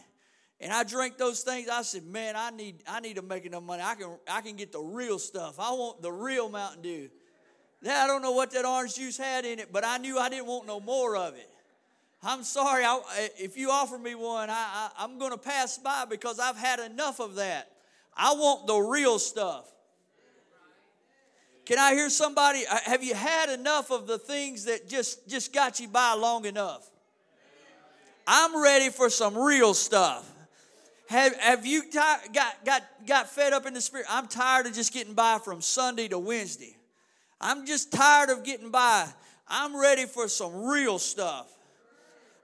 and 0.59 0.73
I 0.73 0.83
drank 0.83 1.17
those 1.17 1.41
things. 1.41 1.69
I 1.69 1.83
said, 1.83 2.03
man, 2.03 2.35
I 2.35 2.49
need 2.49 2.83
I 2.87 2.99
need 2.99 3.15
to 3.17 3.21
make 3.21 3.45
enough 3.45 3.63
money. 3.63 3.83
I 3.83 3.95
can 3.95 4.17
I 4.29 4.41
can 4.41 4.55
get 4.55 4.71
the 4.71 4.81
real 4.81 5.19
stuff. 5.19 5.59
I 5.59 5.71
want 5.71 6.01
the 6.01 6.11
real 6.11 6.49
Mountain 6.49 6.81
Dew. 6.81 7.09
I 7.89 8.05
don't 8.05 8.21
know 8.21 8.31
what 8.31 8.51
that 8.51 8.65
orange 8.65 8.95
juice 8.95 9.17
had 9.17 9.45
in 9.45 9.59
it, 9.59 9.73
but 9.73 9.83
I 9.83 9.97
knew 9.97 10.19
I 10.19 10.29
didn't 10.29 10.45
want 10.45 10.67
no 10.67 10.79
more 10.79 11.15
of 11.15 11.33
it. 11.35 11.49
I'm 12.23 12.43
sorry, 12.43 12.83
I, 12.83 13.29
if 13.39 13.57
you 13.57 13.71
offer 13.71 13.97
me 13.97 14.13
one, 14.13 14.49
I, 14.51 14.53
I, 14.53 14.89
I'm 14.99 15.17
going 15.17 15.31
to 15.31 15.37
pass 15.37 15.79
by 15.79 16.05
because 16.07 16.39
I've 16.39 16.57
had 16.57 16.79
enough 16.79 17.19
of 17.19 17.35
that. 17.35 17.71
I 18.15 18.33
want 18.33 18.67
the 18.67 18.77
real 18.77 19.17
stuff. 19.17 19.67
Can 21.65 21.79
I 21.79 21.93
hear 21.93 22.09
somebody? 22.09 22.63
Uh, 22.69 22.77
have 22.83 23.03
you 23.03 23.15
had 23.15 23.49
enough 23.49 23.91
of 23.91 24.05
the 24.05 24.19
things 24.19 24.65
that 24.65 24.87
just, 24.87 25.27
just 25.27 25.51
got 25.51 25.79
you 25.79 25.87
by 25.87 26.13
long 26.13 26.45
enough? 26.45 26.87
I'm 28.27 28.61
ready 28.61 28.89
for 28.89 29.09
some 29.09 29.35
real 29.35 29.73
stuff. 29.73 30.29
Have, 31.07 31.35
have 31.37 31.65
you 31.65 31.89
got, 31.91 32.33
got, 32.33 32.83
got 33.07 33.29
fed 33.29 33.53
up 33.53 33.65
in 33.65 33.73
the 33.73 33.81
spirit? 33.81 34.05
I'm 34.09 34.27
tired 34.27 34.67
of 34.67 34.73
just 34.73 34.93
getting 34.93 35.13
by 35.13 35.39
from 35.43 35.61
Sunday 35.61 36.07
to 36.09 36.19
Wednesday. 36.19 36.77
I'm 37.41 37.65
just 37.65 37.91
tired 37.91 38.29
of 38.29 38.43
getting 38.43 38.69
by. 38.69 39.07
I'm 39.47 39.77
ready 39.77 40.05
for 40.05 40.27
some 40.29 40.65
real 40.65 40.99
stuff. 40.99 41.51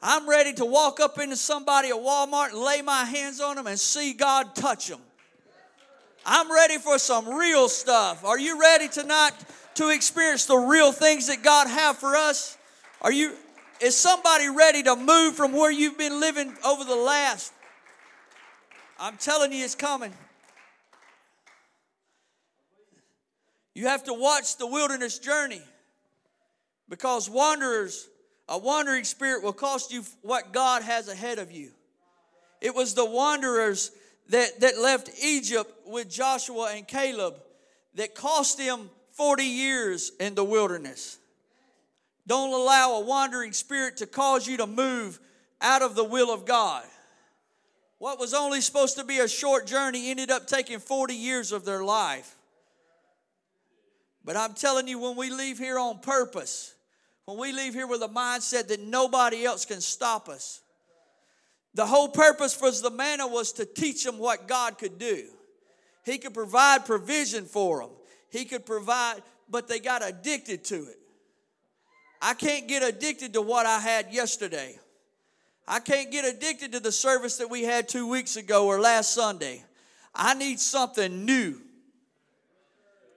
I'm 0.02 0.30
ready 0.30 0.54
to 0.54 0.66
walk 0.66 1.00
up 1.00 1.20
into 1.20 1.36
somebody 1.36 1.90
at 1.90 1.96
Walmart 1.96 2.50
and 2.50 2.60
lay 2.60 2.82
my 2.82 3.04
hands 3.04 3.40
on 3.40 3.56
them 3.56 3.68
and 3.68 3.80
see 3.80 4.14
God 4.14 4.56
touch 4.56 4.88
them. 4.88 5.00
I'm 6.26 6.52
ready 6.52 6.78
for 6.78 7.00
some 7.00 7.30
real 7.30 7.70
stuff. 7.70 8.26
Are 8.26 8.38
you 8.38 8.60
ready 8.60 8.90
tonight 8.90 9.32
to 9.76 9.90
experience 9.90 10.46
the 10.46 10.58
real 10.58 10.92
things 10.92 11.28
that 11.28 11.42
God 11.44 11.68
have 11.68 11.98
for 11.98 12.16
us? 12.16 12.58
Are 13.02 13.12
you 13.12 13.34
is 13.80 13.96
somebody 13.96 14.50
ready 14.50 14.82
to 14.84 14.96
move 14.96 15.36
from 15.36 15.54
where 15.54 15.72
you've 15.72 16.00
been 16.00 16.20
living 16.20 16.56
over 16.66 16.84
the 16.84 16.96
last? 16.96 17.54
I'm 19.00 19.18
telling 19.18 19.54
you 19.54 19.64
it's 19.64 19.76
coming. 19.76 20.14
You 23.78 23.86
have 23.86 24.06
to 24.06 24.14
watch 24.16 24.58
the 24.58 24.66
wilderness 24.66 25.20
journey 25.20 25.62
because 26.90 27.30
wanderers, 27.30 28.10
a 28.50 28.58
wandering 28.58 29.04
spirit 29.04 29.44
will 29.44 29.54
cost 29.54 29.94
you 29.94 30.04
what 30.24 30.52
God 30.52 30.82
has 30.82 31.08
ahead 31.08 31.38
of 31.38 31.52
you. 31.52 31.70
It 32.60 32.74
was 32.74 32.96
the 32.96 33.06
wanderers 33.06 33.92
that, 34.30 34.62
that 34.62 34.80
left 34.80 35.12
Egypt 35.24 35.72
with 35.86 36.10
Joshua 36.10 36.72
and 36.74 36.88
Caleb 36.88 37.36
that 37.94 38.16
cost 38.16 38.58
them 38.58 38.90
40 39.12 39.44
years 39.44 40.12
in 40.20 40.34
the 40.34 40.44
wilderness. 40.44 41.20
Don't 42.26 42.60
allow 42.60 42.94
a 42.94 43.06
wandering 43.06 43.54
spirit 43.54 43.98
to 43.98 44.08
cause 44.08 44.48
you 44.48 44.58
to 44.58 44.66
move 44.66 45.20
out 45.62 45.84
of 45.84 45.94
the 45.94 46.04
will 46.04 46.34
of 46.34 46.46
God. 46.46 46.84
What 48.00 48.20
was 48.20 48.34
only 48.34 48.62
supposed 48.62 48.98
to 48.98 49.04
be 49.04 49.20
a 49.20 49.28
short 49.28 49.68
journey 49.68 50.10
ended 50.10 50.32
up 50.32 50.48
taking 50.48 50.80
40 50.80 51.14
years 51.14 51.52
of 51.52 51.64
their 51.64 51.84
life. 51.84 52.37
But 54.28 54.36
I'm 54.36 54.54
telling 54.54 54.90
you, 54.90 55.00
when 55.00 55.16
we 55.16 55.30
leave 55.30 55.58
here 55.58 55.80
on 55.80 56.00
purpose, 56.00 56.76
when 57.24 57.38
we 57.38 57.54
leave 57.54 57.74
here 57.74 57.88
with 57.88 58.02
a 58.02 58.10
mindset 58.10 58.68
that 58.68 58.82
nobody 58.82 59.46
else 59.46 59.64
can 59.64 59.80
stop 59.80 60.28
us, 60.28 60.60
the 61.74 61.86
whole 61.86 62.10
purpose 62.10 62.54
for 62.54 62.70
the 62.70 62.92
manna 62.92 63.26
was 63.26 63.54
to 63.54 63.66
teach 63.66 64.04
them 64.04 64.18
what 64.18 64.46
God 64.46 64.78
could 64.78 65.00
do. 65.00 65.28
He 66.04 66.18
could 66.18 66.34
provide 66.34 66.86
provision 66.86 67.46
for 67.46 67.80
them. 67.80 67.92
He 68.30 68.44
could 68.44 68.66
provide, 68.66 69.24
but 69.50 69.70
they 69.70 69.80
got 69.80 70.06
addicted 70.06 70.66
to 70.66 70.76
it. 70.76 71.00
I 72.22 72.34
can't 72.34 72.68
get 72.68 72.84
addicted 72.84 73.32
to 73.32 73.42
what 73.42 73.66
I 73.66 73.80
had 73.80 74.14
yesterday. 74.14 74.78
I 75.66 75.80
can't 75.80 76.12
get 76.12 76.26
addicted 76.26 76.74
to 76.74 76.82
the 76.82 76.92
service 76.92 77.38
that 77.38 77.50
we 77.50 77.64
had 77.64 77.88
two 77.88 78.10
weeks 78.10 78.36
ago 78.36 78.68
or 78.68 78.82
last 78.82 79.14
Sunday. 79.14 79.64
I 80.14 80.34
need 80.34 80.60
something 80.60 81.24
new. 81.24 81.62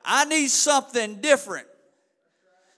I 0.05 0.25
need 0.25 0.49
something 0.49 1.21
different. 1.21 1.67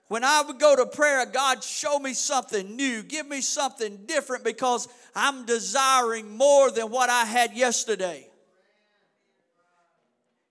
When 0.08 0.24
I 0.24 0.42
would 0.42 0.58
go 0.58 0.76
to 0.76 0.84
prayer, 0.84 1.24
God, 1.24 1.64
show 1.64 1.98
me 1.98 2.12
something 2.12 2.76
new. 2.76 3.02
Give 3.02 3.26
me 3.26 3.40
something 3.40 4.04
different 4.04 4.44
because 4.44 4.86
I'm 5.14 5.46
desiring 5.46 6.36
more 6.36 6.70
than 6.70 6.90
what 6.90 7.08
I 7.08 7.24
had 7.24 7.54
yesterday. 7.54 8.28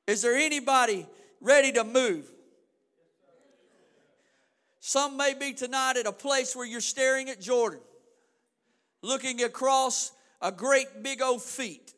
Is 0.07 0.23
there 0.23 0.35
anybody 0.35 1.05
ready 1.41 1.71
to 1.73 1.83
move? 1.83 2.25
Some 4.79 5.15
may 5.15 5.35
be 5.35 5.53
tonight 5.53 5.95
at 5.97 6.07
a 6.07 6.11
place 6.11 6.55
where 6.55 6.65
you're 6.65 6.81
staring 6.81 7.29
at 7.29 7.39
Jordan, 7.39 7.81
looking 9.03 9.43
across 9.43 10.11
a 10.41 10.51
great 10.51 11.03
big 11.03 11.21
old 11.21 11.43
feet. 11.43 11.93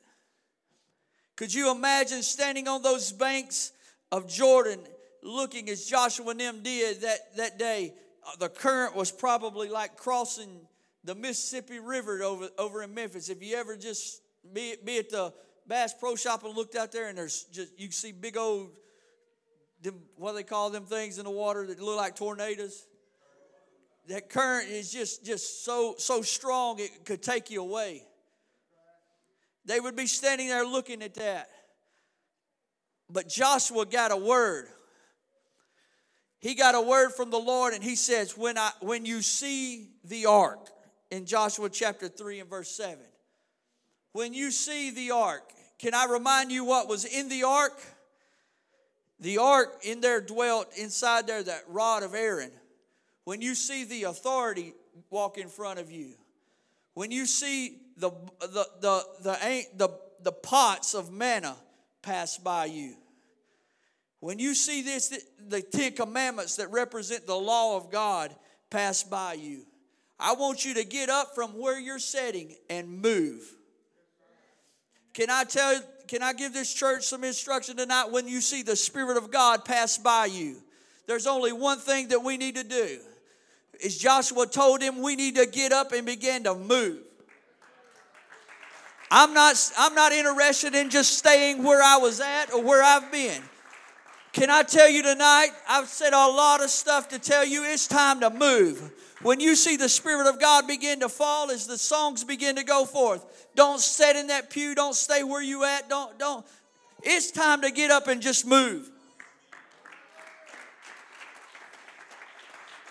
Could 1.38 1.54
you 1.54 1.72
imagine 1.72 2.24
standing 2.24 2.68
on 2.68 2.82
those 2.82 3.14
banks 3.14 3.72
of 4.14 4.28
Jordan, 4.28 4.80
looking 5.24 5.70
as 5.70 5.86
Joshua 5.86 6.30
and 6.30 6.40
them 6.40 6.60
did 6.62 7.02
that, 7.02 7.36
that 7.36 7.58
day? 7.58 7.94
Uh, 8.26 8.36
the 8.40 8.48
current 8.48 8.96
was 8.96 9.12
probably 9.12 9.70
like 9.70 9.98
crossing 9.98 10.62
the 11.04 11.16
Mississippi 11.16 11.80
River 11.80 12.22
over, 12.22 12.48
over 12.60 12.84
in 12.84 12.94
Memphis. 12.94 13.30
If 13.30 13.42
you 13.42 13.56
ever 13.56 13.76
just 13.76 14.22
be, 14.54 14.76
be 14.86 15.00
at 15.00 15.10
the 15.10 15.34
Bass 15.68 15.96
Pro 16.00 16.16
Shop 16.16 16.44
and 16.44 16.56
looked 16.56 16.76
out 16.76 16.92
there, 16.92 17.10
and 17.10 17.18
there's 17.18 17.46
just 17.52 17.78
you 17.80 17.90
see 17.90 18.12
big 18.12 18.38
old 18.38 18.70
them, 19.82 19.96
what 20.16 20.34
they 20.34 20.44
call 20.44 20.70
them 20.70 20.86
things 20.86 21.18
in 21.18 21.26
the 21.26 21.32
water 21.32 21.66
that 21.66 21.82
look 21.82 21.98
like 21.98 22.16
tornadoes? 22.16 22.86
That 24.10 24.30
current 24.30 24.70
is 24.70 24.92
just, 24.92 25.26
just 25.26 25.66
so, 25.66 25.96
so 25.98 26.22
strong 26.22 26.80
it 26.80 27.04
could 27.04 27.24
take 27.24 27.50
you 27.50 27.62
away. 27.62 28.04
They 29.66 29.80
would 29.80 29.96
be 29.96 30.06
standing 30.06 30.50
there 30.50 30.66
looking 30.66 31.02
at 31.02 31.16
that. 31.16 31.50
But 33.14 33.30
Joshua 33.30 33.86
got 33.86 34.12
a 34.12 34.18
word. 34.18 34.68
He 36.40 36.56
got 36.56 36.76
a 36.76 36.82
word 36.82 37.12
from 37.12 37.30
the 37.30 37.38
Lord, 37.38 37.74
and 37.74 37.84
he 37.84 37.96
says, 37.96 38.36
When 38.36 38.58
I 38.58 38.72
when 38.82 39.06
you 39.06 39.22
see 39.22 39.92
the 40.04 40.26
ark 40.26 40.68
in 41.12 41.26
Joshua 41.26 41.70
chapter 41.70 42.08
3 42.08 42.40
and 42.40 42.50
verse 42.50 42.76
7. 42.76 42.98
When 44.14 44.34
you 44.34 44.50
see 44.50 44.90
the 44.90 45.12
ark, 45.12 45.44
can 45.78 45.94
I 45.94 46.08
remind 46.10 46.52
you 46.52 46.66
what 46.66 46.90
was 46.90 47.06
in 47.06 47.30
the 47.30 47.44
ark? 47.44 47.80
The 49.20 49.38
ark 49.38 49.82
in 49.84 50.02
there 50.02 50.20
dwelt 50.20 50.68
inside 50.76 51.28
there, 51.28 51.44
that 51.44 51.64
rod 51.68 52.04
of 52.04 52.16
Aaron. 52.16 52.52
When 53.26 53.42
you 53.42 53.56
see 53.56 53.86
the 53.86 54.04
authority 54.04 54.74
walk 55.10 55.38
in 55.38 55.48
front 55.48 55.80
of 55.80 55.92
you, 55.92 56.16
when 56.94 57.12
you 57.12 57.26
see 57.26 57.78
the, 57.96 58.12
the, 58.42 58.68
the, 58.82 59.04
the, 59.22 59.66
the, 59.78 59.90
the 60.24 60.32
pots 60.32 60.94
of 60.94 61.12
manna 61.12 61.56
pass 62.02 62.38
by 62.38 62.66
you, 62.66 62.96
when 64.24 64.40
you 64.40 64.56
see 64.56 64.82
this, 64.82 65.22
the 65.50 65.62
Ten 65.62 65.92
Commandments 65.92 66.56
that 66.56 66.72
represent 66.72 67.28
the 67.28 67.36
law 67.36 67.76
of 67.76 67.92
God 67.92 68.34
pass 68.70 69.04
by 69.04 69.34
you, 69.34 69.66
I 70.18 70.34
want 70.36 70.64
you 70.64 70.76
to 70.76 70.86
get 70.86 71.10
up 71.10 71.36
from 71.36 71.60
where 71.60 71.78
you're 71.78 72.00
sitting 72.00 72.56
and 72.70 73.02
move. 73.02 73.44
Can 75.14 75.30
I 75.30 75.44
tell 75.44 75.78
can 76.08 76.24
I 76.24 76.32
give 76.32 76.54
this 76.54 76.74
church 76.74 77.04
some 77.04 77.26
instruction 77.26 77.76
tonight 77.76 78.12
when 78.12 78.26
you 78.26 78.40
see 78.40 78.64
the 78.64 78.78
Spirit 78.78 79.18
of 79.18 79.30
God 79.30 79.66
pass 79.66 79.98
by 79.98 80.28
you? 80.28 80.56
There's 81.06 81.28
only 81.28 81.52
one 81.52 81.80
thing 81.80 82.08
that 82.08 82.24
we 82.24 82.38
need 82.38 82.56
to 82.56 82.64
do. 82.64 83.00
As 83.84 83.98
Joshua 83.98 84.48
told 84.48 84.82
him, 84.82 85.02
we 85.02 85.18
need 85.18 85.36
to 85.36 85.46
get 85.46 85.74
up 85.74 85.92
and 85.92 86.06
begin 86.06 86.46
to 86.46 86.56
move. 86.56 87.00
I'm 89.12 89.34
not, 89.34 89.56
I'm 89.78 89.96
not 89.96 90.14
interested 90.14 90.76
in 90.76 90.90
just 90.90 91.18
staying 91.18 91.62
where 91.62 91.84
I 91.84 91.98
was 91.98 92.22
at 92.22 92.54
or 92.54 92.64
where 92.64 92.82
I've 92.82 93.12
been. 93.12 93.44
Can 94.34 94.50
I 94.50 94.64
tell 94.64 94.90
you 94.90 95.04
tonight? 95.04 95.50
I've 95.70 95.88
said 95.88 96.12
a 96.12 96.28
lot 96.28 96.64
of 96.64 96.72
stuff 96.72 97.08
to 97.10 97.20
tell 97.20 97.46
you 97.46 97.64
it's 97.64 97.88
time 97.88 98.20
to 98.22 98.32
move. 98.32 98.92
When 99.22 99.40
you 99.40 99.56
see 99.56 99.78
the 99.78 99.88
Spirit 99.88 100.28
of 100.28 100.40
God 100.40 100.68
begin 100.68 101.00
to 101.02 101.08
fall 101.08 101.52
as 101.52 101.68
the 101.68 101.78
songs 101.78 102.24
begin 102.24 102.56
to 102.56 102.64
go 102.64 102.84
forth, 102.84 103.48
don't 103.56 103.80
sit 103.80 104.16
in 104.16 104.28
that 104.28 104.50
pew. 104.50 104.74
Don't 104.74 104.96
stay 104.96 105.24
where 105.24 105.42
you 105.42 105.64
at. 105.64 105.88
Don't, 105.88 106.18
don't. 106.18 106.44
It's 107.04 107.30
time 107.30 107.62
to 107.62 107.70
get 107.70 107.92
up 107.92 108.08
and 108.08 108.22
just 108.22 108.46
move. 108.46 108.90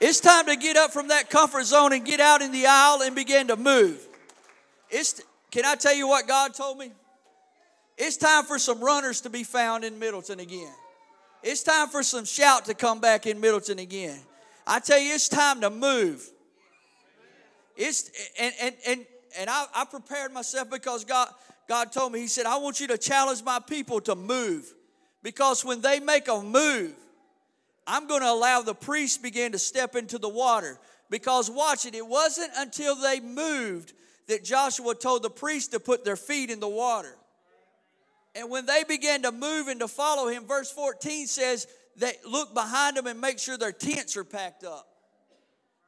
It's 0.01 0.21
time 0.21 0.47
to 0.47 0.57
get 0.57 0.77
up 0.77 0.93
from 0.93 1.09
that 1.09 1.29
comfort 1.29 1.65
zone 1.65 1.93
and 1.93 2.05
get 2.05 2.21
out 2.21 2.41
in 2.41 2.53
the 2.53 2.67
aisle 2.69 3.03
and 3.03 3.17
begin 3.17 3.49
to 3.49 3.57
move. 3.57 4.07
It's, 4.91 5.21
can 5.51 5.65
I 5.65 5.75
tell 5.75 5.95
you 5.95 6.07
what 6.07 6.29
God 6.29 6.55
told 6.55 6.79
me? 6.79 6.93
It's 7.99 8.17
time 8.17 8.45
for 8.45 8.59
some 8.61 8.81
runners 8.81 9.21
to 9.23 9.31
be 9.31 9.43
found 9.43 9.85
in 9.85 9.99
Middleton 9.99 10.39
again. 10.39 10.73
It's 11.43 11.63
time 11.63 11.89
for 11.89 12.03
some 12.03 12.25
shout 12.25 12.67
to 12.67 12.75
come 12.75 13.01
back 13.01 13.27
in 13.27 13.41
Middleton 13.41 13.79
again. 13.79 14.19
I 14.67 14.79
tell 14.79 14.99
you, 14.99 15.15
it's 15.15 15.29
time 15.29 15.61
to 15.63 15.71
move. 15.71 16.29
It's 17.77 18.11
and 18.39 18.55
and 18.61 18.75
and 18.87 19.07
and 19.39 19.51
I, 19.51 19.67
I 19.75 19.85
prepared 19.85 20.33
myself 20.33 20.71
because 20.71 21.05
God 21.05 21.29
God 21.69 21.91
told 21.91 22.13
me, 22.13 22.21
He 22.21 22.27
said, 22.29 22.47
I 22.47 22.59
want 22.59 22.81
you 22.81 22.87
to 22.89 22.99
challenge 22.99 23.43
my 23.43 23.59
people 23.59 24.01
to 24.03 24.15
move. 24.15 24.73
Because 25.23 25.65
when 25.65 25.81
they 25.81 26.01
make 26.01 26.29
a 26.29 26.43
move, 26.43 26.95
I'm 27.87 28.07
going 28.07 28.23
to 28.23 28.31
allow 28.31 28.63
the 28.63 28.75
priests 28.75 29.19
begin 29.19 29.53
to 29.53 29.59
step 29.59 29.97
into 29.97 30.19
the 30.19 30.29
water. 30.29 30.79
Because 31.11 31.51
watch 31.51 31.87
it, 31.87 31.95
it 31.95 32.07
wasn't 32.07 32.51
until 32.57 32.97
they 32.97 33.21
moved 33.21 33.93
that 34.29 34.45
Joshua 34.45 34.95
told 34.95 35.23
the 35.23 35.31
priests 35.31 35.69
to 35.69 35.81
put 35.81 36.05
their 36.05 36.17
feet 36.17 36.51
in 36.51 36.61
the 36.61 36.69
water. 36.69 37.17
And 38.35 38.51
when 38.51 38.67
they 38.67 38.85
began 38.85 39.23
to 39.23 39.33
move 39.33 39.69
and 39.69 39.81
to 39.81 39.89
follow 39.89 40.29
him, 40.29 40.47
verse 40.47 40.71
14 40.71 41.27
says, 41.27 41.67
they 41.97 42.15
look 42.27 42.55
behind 42.55 42.97
them 42.97 43.07
and 43.07 43.21
make 43.21 43.39
sure 43.39 43.59
their 43.59 43.73
tents 43.73 44.17
are 44.17 44.25
packed 44.25 44.65
up. 44.65 44.89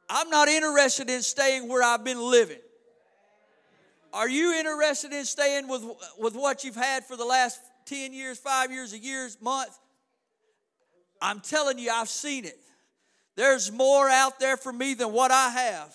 I'm 0.09 0.29
not 0.29 0.47
interested 0.47 1.09
in 1.09 1.23
staying 1.23 1.67
where 1.67 1.81
I've 1.81 2.03
been 2.03 2.21
living. 2.21 2.59
Are 4.13 4.29
you 4.29 4.53
interested 4.53 5.11
in 5.11 5.25
staying 5.25 5.67
with, 5.67 5.83
with 6.17 6.35
what 6.35 6.63
you've 6.63 6.75
had 6.75 7.05
for 7.05 7.17
the 7.17 7.25
last 7.25 7.59
10 7.87 8.13
years, 8.13 8.37
five 8.37 8.71
years, 8.71 8.93
a 8.93 8.99
year, 8.99 9.27
month? 9.41 9.77
I'm 11.21 11.39
telling 11.39 11.79
you, 11.79 11.89
I've 11.91 12.09
seen 12.09 12.45
it. 12.45 12.59
There's 13.35 13.71
more 13.71 14.07
out 14.07 14.39
there 14.39 14.57
for 14.57 14.71
me 14.71 14.93
than 14.93 15.11
what 15.11 15.31
I 15.31 15.49
have. 15.49 15.93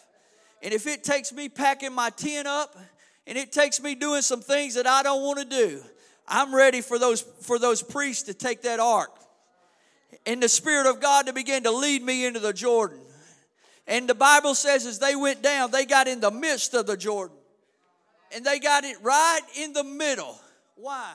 And 0.62 0.74
if 0.74 0.86
it 0.86 1.04
takes 1.04 1.32
me 1.32 1.48
packing 1.48 1.94
my 1.94 2.10
tent 2.10 2.46
up 2.46 2.76
and 3.26 3.38
it 3.38 3.52
takes 3.52 3.80
me 3.80 3.94
doing 3.94 4.22
some 4.22 4.40
things 4.40 4.74
that 4.74 4.86
I 4.86 5.02
don't 5.02 5.22
want 5.22 5.38
to 5.38 5.44
do, 5.44 5.82
I'm 6.30 6.54
ready 6.54 6.80
for 6.80 6.98
those 6.98 7.22
for 7.22 7.58
those 7.58 7.82
priests 7.82 8.24
to 8.24 8.34
take 8.34 8.62
that 8.62 8.80
ark 8.80 9.10
and 10.26 10.42
the 10.42 10.48
Spirit 10.48 10.88
of 10.88 11.00
God 11.00 11.26
to 11.26 11.32
begin 11.32 11.64
to 11.64 11.70
lead 11.70 12.02
me 12.02 12.26
into 12.26 12.40
the 12.40 12.52
Jordan. 12.52 13.00
And 13.86 14.08
the 14.08 14.14
Bible 14.14 14.54
says 14.54 14.86
as 14.86 14.98
they 14.98 15.16
went 15.16 15.42
down, 15.42 15.70
they 15.70 15.84
got 15.84 16.06
in 16.06 16.20
the 16.20 16.30
midst 16.30 16.74
of 16.74 16.86
the 16.86 16.96
Jordan. 16.96 17.36
And 18.32 18.44
they 18.44 18.60
got 18.60 18.84
it 18.84 18.96
right 19.02 19.40
in 19.58 19.72
the 19.72 19.82
middle. 19.82 20.38
Why? 20.76 21.12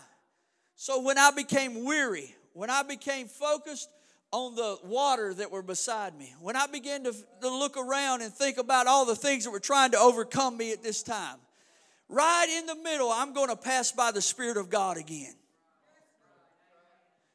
So 0.76 1.02
when 1.02 1.18
I 1.18 1.32
became 1.32 1.86
weary, 1.86 2.36
when 2.54 2.70
I 2.70 2.84
became 2.84 3.28
focused 3.28 3.90
on 4.32 4.56
the 4.56 4.78
water 4.84 5.34
that 5.36 5.50
were 5.50 5.62
beside 5.62 6.18
me, 6.18 6.34
when 6.42 6.58
I 6.58 6.68
began 6.68 7.06
to, 7.06 7.14
to 7.42 7.50
look 7.50 7.78
around 7.78 8.22
and 8.22 8.34
think 8.34 8.58
about 8.58 8.88
all 8.88 9.06
the 9.06 9.16
things 9.16 9.46
that 9.46 9.52
were 9.52 9.62
trying 9.62 9.92
to 9.92 10.00
overcome 10.00 10.58
me 10.58 10.74
at 10.74 10.84
this 10.84 11.02
time, 11.04 11.38
right 12.10 12.48
in 12.60 12.66
the 12.66 12.76
middle, 12.76 13.12
I'm 13.12 13.34
going 13.34 13.50
to 13.50 13.56
pass 13.56 13.92
by 13.92 14.12
the 14.12 14.22
Spirit 14.22 14.58
of 14.58 14.70
God 14.70 14.98
again. 14.98 15.34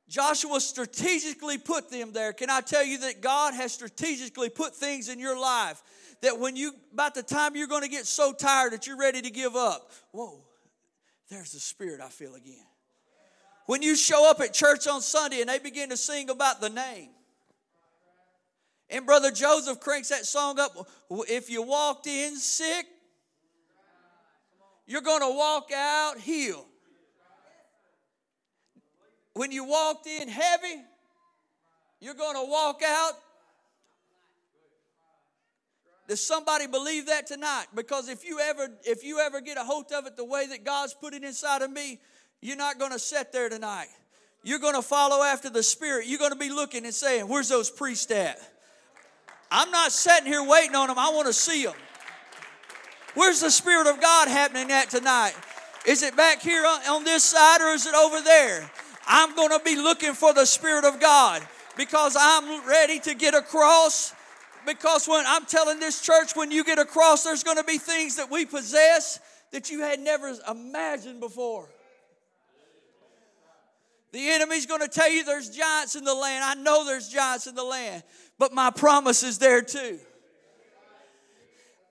Joshua 0.08 0.60
strategically 0.60 1.56
put 1.56 1.88
them 1.88 2.12
there. 2.12 2.32
Can 2.32 2.50
I 2.50 2.60
tell 2.60 2.84
you 2.84 2.98
that 2.98 3.20
God 3.20 3.54
has 3.54 3.72
strategically 3.72 4.48
put 4.48 4.74
things 4.74 5.08
in 5.08 5.20
your 5.20 5.38
life 5.38 5.80
that 6.22 6.38
when 6.38 6.56
you, 6.56 6.72
about 6.92 7.14
the 7.14 7.22
time 7.22 7.54
you're 7.54 7.68
going 7.68 7.82
to 7.82 7.88
get 7.88 8.06
so 8.06 8.32
tired 8.32 8.72
that 8.72 8.88
you're 8.88 8.98
ready 8.98 9.22
to 9.22 9.30
give 9.30 9.54
up, 9.54 9.92
whoa, 10.10 10.42
there's 11.30 11.52
the 11.52 11.60
Spirit 11.60 12.00
I 12.00 12.08
feel 12.08 12.34
again. 12.34 12.66
When 13.66 13.82
you 13.82 13.94
show 13.94 14.28
up 14.28 14.40
at 14.40 14.52
church 14.52 14.88
on 14.88 15.00
Sunday 15.00 15.42
and 15.42 15.48
they 15.48 15.60
begin 15.60 15.90
to 15.90 15.96
sing 15.96 16.28
about 16.28 16.60
the 16.60 16.70
name, 16.70 17.10
and 18.90 19.06
Brother 19.06 19.30
Joseph 19.30 19.78
cranks 19.78 20.08
that 20.08 20.26
song 20.26 20.58
up, 20.58 20.88
if 21.28 21.48
you 21.48 21.62
walked 21.62 22.08
in 22.08 22.36
sick, 22.36 22.86
you're 24.90 25.02
going 25.02 25.20
to 25.20 25.32
walk 25.32 25.70
out 25.72 26.18
healed. 26.18 26.66
When 29.34 29.52
you 29.52 29.62
walked 29.62 30.08
in 30.08 30.26
heavy, 30.26 30.82
you're 32.00 32.14
going 32.14 32.34
to 32.34 32.50
walk 32.50 32.82
out. 32.84 33.12
Does 36.08 36.26
somebody 36.26 36.66
believe 36.66 37.06
that 37.06 37.28
tonight? 37.28 37.66
Because 37.72 38.08
if 38.08 38.24
you 38.24 38.40
ever 38.40 38.68
if 38.82 39.04
you 39.04 39.20
ever 39.20 39.40
get 39.40 39.56
a 39.56 39.62
hold 39.62 39.92
of 39.92 40.06
it 40.06 40.16
the 40.16 40.24
way 40.24 40.48
that 40.48 40.64
God's 40.64 40.92
put 40.92 41.14
it 41.14 41.22
inside 41.22 41.62
of 41.62 41.70
me, 41.70 42.00
you're 42.40 42.56
not 42.56 42.80
going 42.80 42.90
to 42.90 42.98
sit 42.98 43.30
there 43.30 43.48
tonight. 43.48 43.86
You're 44.42 44.58
going 44.58 44.74
to 44.74 44.82
follow 44.82 45.22
after 45.22 45.50
the 45.50 45.62
Spirit. 45.62 46.08
You're 46.08 46.18
going 46.18 46.32
to 46.32 46.36
be 46.38 46.50
looking 46.50 46.84
and 46.84 46.92
saying, 46.92 47.28
"Where's 47.28 47.48
those 47.48 47.70
priests 47.70 48.10
at?" 48.10 48.40
I'm 49.52 49.70
not 49.70 49.92
sitting 49.92 50.26
here 50.26 50.42
waiting 50.42 50.74
on 50.74 50.88
them. 50.88 50.98
I 50.98 51.10
want 51.10 51.28
to 51.28 51.32
see 51.32 51.64
them. 51.64 51.74
Where's 53.14 53.40
the 53.40 53.50
Spirit 53.50 53.86
of 53.86 54.00
God 54.00 54.28
happening 54.28 54.70
at 54.70 54.90
tonight? 54.90 55.34
Is 55.86 56.02
it 56.02 56.16
back 56.16 56.40
here 56.40 56.64
on 56.88 57.04
this 57.04 57.24
side 57.24 57.60
or 57.60 57.74
is 57.74 57.86
it 57.86 57.94
over 57.94 58.20
there? 58.20 58.70
I'm 59.06 59.34
going 59.34 59.50
to 59.50 59.60
be 59.64 59.76
looking 59.76 60.12
for 60.12 60.32
the 60.32 60.44
Spirit 60.44 60.84
of 60.84 61.00
God 61.00 61.42
because 61.76 62.16
I'm 62.18 62.66
ready 62.68 63.00
to 63.00 63.14
get 63.14 63.34
across. 63.34 64.14
Because 64.66 65.08
when 65.08 65.24
I'm 65.26 65.46
telling 65.46 65.80
this 65.80 66.02
church, 66.02 66.36
when 66.36 66.50
you 66.50 66.64
get 66.64 66.78
across, 66.78 67.24
there's 67.24 67.42
going 67.42 67.56
to 67.56 67.64
be 67.64 67.78
things 67.78 68.16
that 68.16 68.30
we 68.30 68.44
possess 68.44 69.18
that 69.52 69.70
you 69.70 69.80
had 69.80 69.98
never 69.98 70.32
imagined 70.48 71.18
before. 71.18 71.68
The 74.12 74.28
enemy's 74.28 74.66
going 74.66 74.80
to 74.80 74.88
tell 74.88 75.10
you 75.10 75.24
there's 75.24 75.50
giants 75.50 75.96
in 75.96 76.04
the 76.04 76.14
land. 76.14 76.44
I 76.44 76.60
know 76.60 76.84
there's 76.84 77.08
giants 77.08 77.46
in 77.46 77.54
the 77.54 77.64
land, 77.64 78.02
but 78.38 78.52
my 78.52 78.70
promise 78.70 79.22
is 79.22 79.38
there 79.38 79.62
too. 79.62 79.98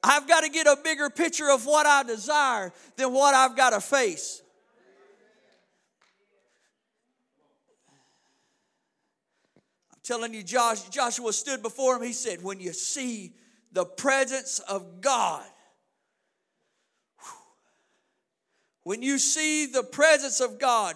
I've 0.03 0.27
got 0.27 0.41
to 0.41 0.49
get 0.49 0.67
a 0.67 0.77
bigger 0.81 1.09
picture 1.09 1.49
of 1.49 1.65
what 1.65 1.85
I 1.85 2.03
desire 2.03 2.71
than 2.95 3.13
what 3.13 3.33
I've 3.35 3.55
got 3.55 3.71
to 3.71 3.81
face. 3.81 4.41
I'm 9.91 9.99
telling 10.03 10.33
you, 10.33 10.43
Josh, 10.43 10.83
Joshua 10.89 11.33
stood 11.33 11.61
before 11.61 11.97
him. 11.97 12.03
He 12.03 12.13
said, 12.13 12.41
When 12.41 12.59
you 12.59 12.73
see 12.73 13.33
the 13.71 13.85
presence 13.85 14.59
of 14.59 15.01
God, 15.01 15.45
when 18.83 19.01
you 19.01 19.19
see 19.19 19.65
the 19.65 19.83
presence 19.83 20.39
of 20.39 20.59
God, 20.59 20.95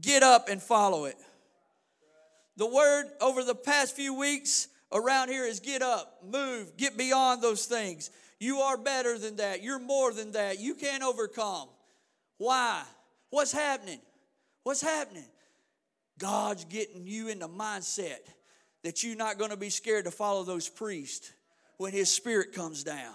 get 0.00 0.22
up 0.22 0.48
and 0.48 0.62
follow 0.62 1.06
it. 1.06 1.16
The 2.56 2.66
word 2.66 3.06
over 3.20 3.42
the 3.42 3.54
past 3.54 3.96
few 3.96 4.14
weeks 4.14 4.68
around 4.92 5.28
here 5.28 5.44
is 5.44 5.60
get 5.60 5.82
up, 5.82 6.22
move, 6.24 6.76
get 6.76 6.96
beyond 6.96 7.42
those 7.42 7.66
things. 7.66 8.10
You 8.40 8.58
are 8.58 8.76
better 8.76 9.18
than 9.18 9.36
that. 9.36 9.62
You're 9.62 9.78
more 9.78 10.12
than 10.12 10.32
that. 10.32 10.60
You 10.60 10.74
can't 10.74 11.02
overcome. 11.02 11.68
Why? 12.38 12.82
What's 13.30 13.52
happening? 13.52 14.00
What's 14.62 14.80
happening? 14.80 15.26
God's 16.18 16.64
getting 16.64 17.06
you 17.06 17.28
in 17.28 17.38
the 17.38 17.48
mindset 17.48 18.18
that 18.84 19.02
you're 19.02 19.16
not 19.16 19.38
going 19.38 19.50
to 19.50 19.56
be 19.56 19.70
scared 19.70 20.04
to 20.04 20.10
follow 20.10 20.44
those 20.44 20.68
priests 20.68 21.32
when 21.76 21.92
His 21.92 22.10
Spirit 22.10 22.52
comes 22.52 22.84
down. 22.84 23.14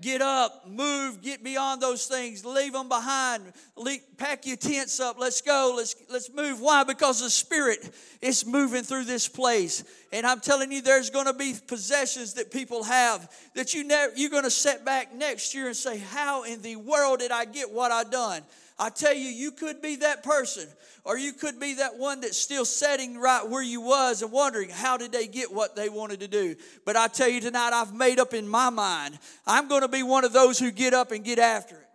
Get 0.00 0.20
up, 0.20 0.66
move, 0.66 1.22
get 1.22 1.44
beyond 1.44 1.80
those 1.80 2.06
things, 2.06 2.44
leave 2.44 2.72
them 2.72 2.88
behind, 2.88 3.52
leave, 3.76 4.00
pack 4.16 4.46
your 4.46 4.56
tents 4.56 4.98
up. 4.98 5.16
Let's 5.18 5.40
go, 5.40 5.74
let's 5.76 5.94
let's 6.10 6.32
move. 6.32 6.60
Why? 6.60 6.82
Because 6.82 7.20
the 7.20 7.30
Spirit 7.30 7.94
is 8.20 8.44
moving 8.44 8.82
through 8.82 9.04
this 9.04 9.28
place, 9.28 9.84
and 10.12 10.26
I'm 10.26 10.40
telling 10.40 10.72
you, 10.72 10.82
there's 10.82 11.10
going 11.10 11.26
to 11.26 11.34
be 11.34 11.54
possessions 11.68 12.34
that 12.34 12.50
people 12.50 12.82
have 12.82 13.30
that 13.54 13.74
you 13.74 13.88
you're 14.16 14.30
going 14.30 14.44
to 14.44 14.50
set 14.50 14.84
back 14.84 15.14
next 15.14 15.54
year 15.54 15.66
and 15.66 15.76
say, 15.76 15.98
"How 15.98 16.44
in 16.44 16.62
the 16.62 16.76
world 16.76 17.20
did 17.20 17.30
I 17.30 17.44
get 17.44 17.70
what 17.70 17.92
I 17.92 18.02
done?" 18.02 18.42
I 18.78 18.90
tell 18.90 19.14
you, 19.14 19.28
you 19.28 19.52
could 19.52 19.80
be 19.80 19.96
that 19.96 20.22
person, 20.22 20.66
or 21.04 21.18
you 21.18 21.32
could 21.32 21.60
be 21.60 21.74
that 21.74 21.98
one 21.98 22.20
that's 22.20 22.38
still 22.38 22.64
sitting 22.64 23.18
right 23.18 23.46
where 23.46 23.62
you 23.62 23.80
was 23.80 24.22
and 24.22 24.32
wondering 24.32 24.70
how 24.70 24.96
did 24.96 25.12
they 25.12 25.26
get 25.26 25.52
what 25.52 25.76
they 25.76 25.88
wanted 25.88 26.20
to 26.20 26.28
do. 26.28 26.56
But 26.84 26.96
I 26.96 27.08
tell 27.08 27.28
you 27.28 27.40
tonight, 27.40 27.72
I've 27.72 27.94
made 27.94 28.18
up 28.18 28.34
in 28.34 28.48
my 28.48 28.70
mind, 28.70 29.18
I'm 29.46 29.68
going 29.68 29.82
to 29.82 29.88
be 29.88 30.02
one 30.02 30.24
of 30.24 30.32
those 30.32 30.58
who 30.58 30.70
get 30.70 30.94
up 30.94 31.12
and 31.12 31.24
get 31.24 31.38
after 31.38 31.76
it. 31.76 31.86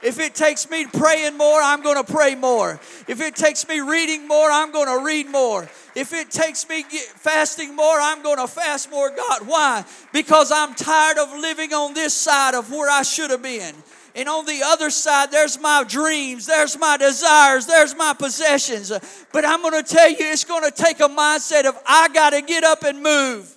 If 0.00 0.20
it 0.20 0.36
takes 0.36 0.70
me 0.70 0.86
praying 0.86 1.36
more, 1.36 1.60
I'm 1.60 1.82
going 1.82 2.04
to 2.04 2.12
pray 2.12 2.36
more. 2.36 2.78
If 3.08 3.20
it 3.20 3.34
takes 3.34 3.66
me 3.66 3.80
reading 3.80 4.28
more, 4.28 4.48
I'm 4.48 4.70
going 4.70 4.86
to 4.86 5.04
read 5.04 5.28
more. 5.28 5.68
If 5.96 6.12
it 6.12 6.30
takes 6.30 6.68
me 6.68 6.84
fasting 6.84 7.74
more, 7.74 7.98
I'm 8.00 8.22
going 8.22 8.38
to 8.38 8.46
fast 8.46 8.92
more. 8.92 9.10
God, 9.10 9.48
why? 9.48 9.84
Because 10.12 10.52
I'm 10.52 10.76
tired 10.76 11.18
of 11.18 11.32
living 11.32 11.72
on 11.72 11.94
this 11.94 12.14
side 12.14 12.54
of 12.54 12.70
where 12.70 12.88
I 12.88 13.02
should 13.02 13.32
have 13.32 13.42
been. 13.42 13.74
And 14.14 14.28
on 14.28 14.46
the 14.46 14.62
other 14.64 14.90
side, 14.90 15.30
there's 15.30 15.58
my 15.60 15.84
dreams, 15.86 16.46
there's 16.46 16.78
my 16.78 16.96
desires, 16.96 17.66
there's 17.66 17.94
my 17.94 18.14
possessions. 18.14 18.92
But 19.32 19.44
I'm 19.44 19.62
going 19.62 19.82
to 19.82 19.88
tell 19.88 20.10
you, 20.10 20.16
it's 20.18 20.44
going 20.44 20.64
to 20.64 20.70
take 20.70 21.00
a 21.00 21.08
mindset 21.08 21.66
of, 21.66 21.78
I 21.86 22.08
got 22.08 22.30
to 22.30 22.42
get 22.42 22.64
up 22.64 22.82
and 22.84 23.02
move. 23.02 23.54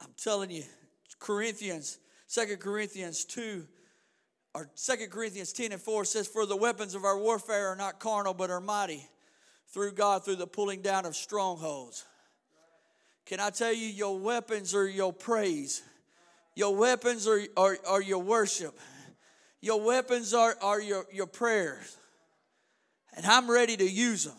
I'm 0.00 0.12
telling 0.16 0.50
you, 0.50 0.64
Corinthians, 1.18 1.98
Second 2.26 2.58
Corinthians 2.58 3.24
2 3.24 3.66
or 4.54 4.70
Second 4.74 5.10
Corinthians 5.10 5.52
10 5.52 5.72
and 5.72 5.82
4 5.82 6.04
says, 6.04 6.28
For 6.28 6.46
the 6.46 6.56
weapons 6.56 6.94
of 6.94 7.04
our 7.04 7.18
warfare 7.18 7.68
are 7.68 7.76
not 7.76 7.98
carnal, 7.98 8.34
but 8.34 8.50
are 8.50 8.60
mighty 8.60 9.08
through 9.68 9.92
God 9.92 10.24
through 10.24 10.36
the 10.36 10.46
pulling 10.46 10.80
down 10.80 11.04
of 11.04 11.16
strongholds. 11.16 12.04
Can 13.26 13.40
I 13.40 13.50
tell 13.50 13.72
you, 13.72 13.86
your 13.86 14.18
weapons 14.18 14.74
are 14.74 14.88
your 14.88 15.12
praise, 15.12 15.82
your 16.54 16.76
weapons 16.76 17.26
are, 17.26 17.40
are, 17.56 17.78
are 17.86 18.02
your 18.02 18.20
worship, 18.22 18.78
your 19.60 19.80
weapons 19.80 20.32
are, 20.32 20.56
are 20.62 20.80
your, 20.80 21.06
your 21.12 21.26
prayers. 21.26 21.96
And 23.16 23.26
I'm 23.26 23.50
ready 23.50 23.76
to 23.76 23.88
use 23.88 24.24
them. 24.24 24.36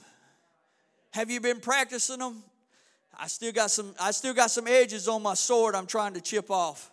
Have 1.11 1.31
you 1.31 1.41
been 1.41 1.59
practicing 1.59 2.19
them? 2.19 2.43
I 3.17 3.27
still 3.27 3.53
got 3.53 3.71
some 3.71 3.95
I 3.99 4.11
still 4.11 4.33
got 4.33 4.51
some 4.51 4.67
edges 4.67 5.07
on 5.07 5.23
my 5.23 5.33
sword 5.33 5.73
I'm 5.73 5.87
trying 5.87 6.13
to 6.15 6.21
chip 6.21 6.51
off. 6.51 6.91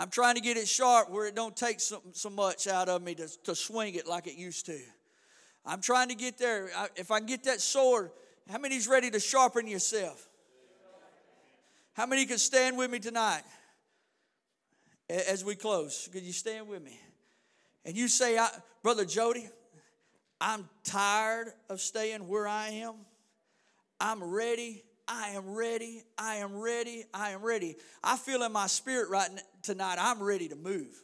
I'm 0.00 0.08
trying 0.08 0.36
to 0.36 0.40
get 0.40 0.56
it 0.56 0.66
sharp 0.66 1.10
where 1.10 1.26
it 1.26 1.34
don't 1.34 1.54
take 1.54 1.78
so, 1.78 2.00
so 2.12 2.30
much 2.30 2.66
out 2.66 2.88
of 2.88 3.02
me 3.02 3.14
to, 3.16 3.28
to 3.44 3.54
swing 3.54 3.96
it 3.96 4.06
like 4.06 4.26
it 4.26 4.34
used 4.34 4.64
to. 4.64 4.78
I'm 5.66 5.82
trying 5.82 6.08
to 6.08 6.14
get 6.14 6.38
there. 6.38 6.70
If 6.96 7.10
I 7.10 7.18
can 7.18 7.26
get 7.26 7.44
that 7.44 7.60
sword, 7.60 8.10
how 8.50 8.56
many's 8.56 8.88
ready 8.88 9.10
to 9.10 9.20
sharpen 9.20 9.66
yourself? 9.66 10.26
How 11.92 12.06
many 12.06 12.24
can 12.24 12.38
stand 12.38 12.78
with 12.78 12.90
me 12.90 12.98
tonight 12.98 13.42
as 15.10 15.44
we 15.44 15.54
close? 15.54 16.08
Could 16.10 16.22
you 16.22 16.32
stand 16.32 16.66
with 16.66 16.82
me? 16.82 16.98
And 17.84 17.94
you 17.94 18.08
say, 18.08 18.38
Brother 18.82 19.04
Jody, 19.04 19.50
I'm 20.40 20.66
tired 20.82 21.48
of 21.68 21.78
staying 21.78 22.26
where 22.26 22.48
I 22.48 22.68
am. 22.68 22.94
I'm 24.00 24.24
ready. 24.24 24.82
I 25.12 25.30
am 25.30 25.54
ready. 25.54 26.04
I 26.16 26.36
am 26.36 26.54
ready. 26.54 27.04
I 27.12 27.30
am 27.30 27.42
ready. 27.42 27.74
I 28.02 28.16
feel 28.16 28.44
in 28.44 28.52
my 28.52 28.68
spirit 28.68 29.10
right 29.10 29.28
tonight, 29.62 29.98
I'm 30.00 30.22
ready 30.22 30.48
to 30.48 30.56
move. 30.56 31.02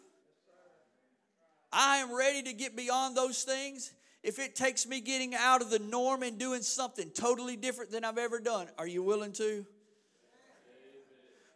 I 1.72 1.96
am 1.96 2.16
ready 2.16 2.42
to 2.44 2.52
get 2.52 2.76
beyond 2.76 3.16
those 3.16 3.42
things. 3.42 3.92
If 4.22 4.38
it 4.38 4.54
takes 4.54 4.86
me 4.86 5.00
getting 5.00 5.34
out 5.34 5.60
of 5.60 5.70
the 5.70 5.80
norm 5.80 6.22
and 6.22 6.38
doing 6.38 6.62
something 6.62 7.10
totally 7.10 7.56
different 7.56 7.90
than 7.90 8.04
I've 8.04 8.16
ever 8.16 8.38
done, 8.38 8.68
are 8.78 8.86
you 8.86 9.02
willing 9.02 9.32
to? 9.32 9.66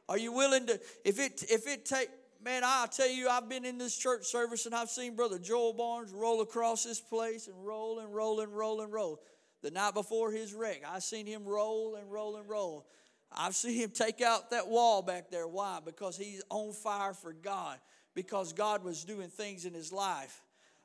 Are 0.08 0.18
you 0.18 0.32
willing 0.32 0.66
to 0.66 0.80
if 1.04 1.20
it 1.20 1.44
if 1.48 1.68
it 1.68 1.84
take 1.86 2.10
man, 2.42 2.62
I'll 2.64 2.88
tell 2.88 3.08
you, 3.08 3.28
I've 3.28 3.48
been 3.48 3.64
in 3.64 3.78
this 3.78 3.96
church 3.96 4.24
service 4.24 4.66
and 4.66 4.74
I've 4.74 4.90
seen 4.90 5.14
Brother 5.14 5.38
Joel 5.38 5.72
Barnes 5.74 6.12
roll 6.12 6.40
across 6.40 6.84
this 6.84 7.00
place 7.00 7.46
and 7.46 7.64
roll 7.64 8.00
and 8.00 8.12
roll 8.12 8.40
and 8.40 8.52
roll 8.52 8.80
and 8.80 8.92
roll. 8.92 9.20
The 9.62 9.70
night 9.70 9.94
before 9.94 10.30
his 10.30 10.54
wreck, 10.54 10.82
I 10.88 11.00
seen 11.00 11.26
him 11.26 11.44
roll 11.44 11.96
and 11.96 12.10
roll 12.10 12.36
and 12.36 12.48
roll. 12.48 12.86
I've 13.32 13.54
seen 13.54 13.76
him 13.76 13.90
take 13.90 14.20
out 14.20 14.50
that 14.50 14.68
wall 14.68 15.02
back 15.02 15.30
there. 15.30 15.46
Why? 15.46 15.80
Because 15.84 16.16
he's 16.16 16.42
on 16.48 16.72
fire 16.72 17.12
for 17.12 17.32
God. 17.32 17.78
Because 18.14 18.52
God 18.52 18.82
was 18.82 19.04
doing 19.04 19.28
things 19.28 19.66
in 19.66 19.74
his 19.74 19.92
life. 19.92 20.42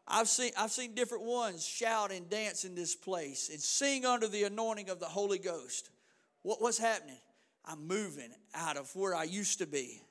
I've 0.08 0.28
seen, 0.28 0.52
I've 0.58 0.72
seen 0.72 0.94
different 0.94 1.24
ones 1.24 1.66
shout 1.66 2.12
and 2.12 2.30
dance 2.30 2.64
in 2.64 2.76
this 2.76 2.96
place 2.96 3.50
and 3.50 3.60
sing 3.60 4.06
under 4.06 4.28
the 4.28 4.44
anointing 4.44 4.90
of 4.90 5.00
the 5.00 5.08
Holy 5.08 5.40
Ghost. 5.40 5.90
What, 6.44 6.62
what's 6.62 6.78
happening? 6.78 7.18
I'm 7.66 7.88
moving 7.88 8.30
out 8.54 8.78
of 8.78 8.96
where 8.96 9.16
I 9.16 9.24
used 9.24 9.60
to 9.60 9.66
be. 9.66 10.02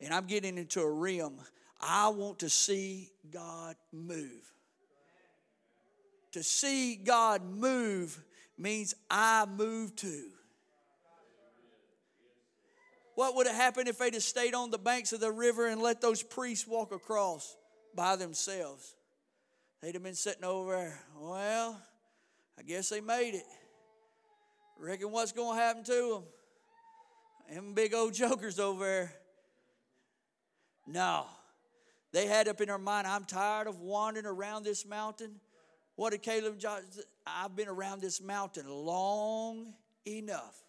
And 0.00 0.14
I'm 0.14 0.26
getting 0.26 0.56
into 0.56 0.80
a 0.80 0.90
realm. 0.90 1.38
I 1.80 2.08
want 2.08 2.38
to 2.38 2.48
see 2.48 3.10
God 3.30 3.76
move. 3.92 4.55
To 6.36 6.42
see 6.42 6.96
God 6.96 7.42
move 7.42 8.22
means 8.58 8.94
I 9.10 9.46
move 9.46 9.96
too. 9.96 10.26
What 13.14 13.34
would 13.36 13.46
have 13.46 13.56
happened 13.56 13.88
if 13.88 13.96
they'd 13.96 14.12
have 14.12 14.22
stayed 14.22 14.52
on 14.52 14.70
the 14.70 14.76
banks 14.76 15.14
of 15.14 15.20
the 15.20 15.32
river 15.32 15.66
and 15.66 15.80
let 15.80 16.02
those 16.02 16.22
priests 16.22 16.68
walk 16.68 16.92
across 16.92 17.56
by 17.94 18.16
themselves? 18.16 18.96
They'd 19.80 19.94
have 19.94 20.02
been 20.02 20.14
sitting 20.14 20.44
over 20.44 20.72
there. 20.72 21.00
Well, 21.18 21.80
I 22.58 22.62
guess 22.64 22.90
they 22.90 23.00
made 23.00 23.34
it. 23.36 23.46
Reckon 24.78 25.10
what's 25.10 25.32
going 25.32 25.56
to 25.56 25.62
happen 25.64 25.84
to 25.84 26.22
them? 27.48 27.54
Them 27.56 27.72
big 27.72 27.94
old 27.94 28.12
jokers 28.12 28.58
over 28.58 28.84
there. 28.84 29.12
No. 30.86 31.24
They 32.12 32.26
had 32.26 32.46
up 32.46 32.60
in 32.60 32.68
their 32.68 32.76
mind, 32.76 33.06
I'm 33.06 33.24
tired 33.24 33.68
of 33.68 33.80
wandering 33.80 34.26
around 34.26 34.64
this 34.64 34.84
mountain. 34.84 35.40
What 35.96 36.10
did 36.10 36.22
Caleb 36.22 36.58
John? 36.58 36.82
I've 37.26 37.56
been 37.56 37.68
around 37.68 38.02
this 38.02 38.22
mountain 38.22 38.68
long 38.68 39.72
enough. 40.06 40.62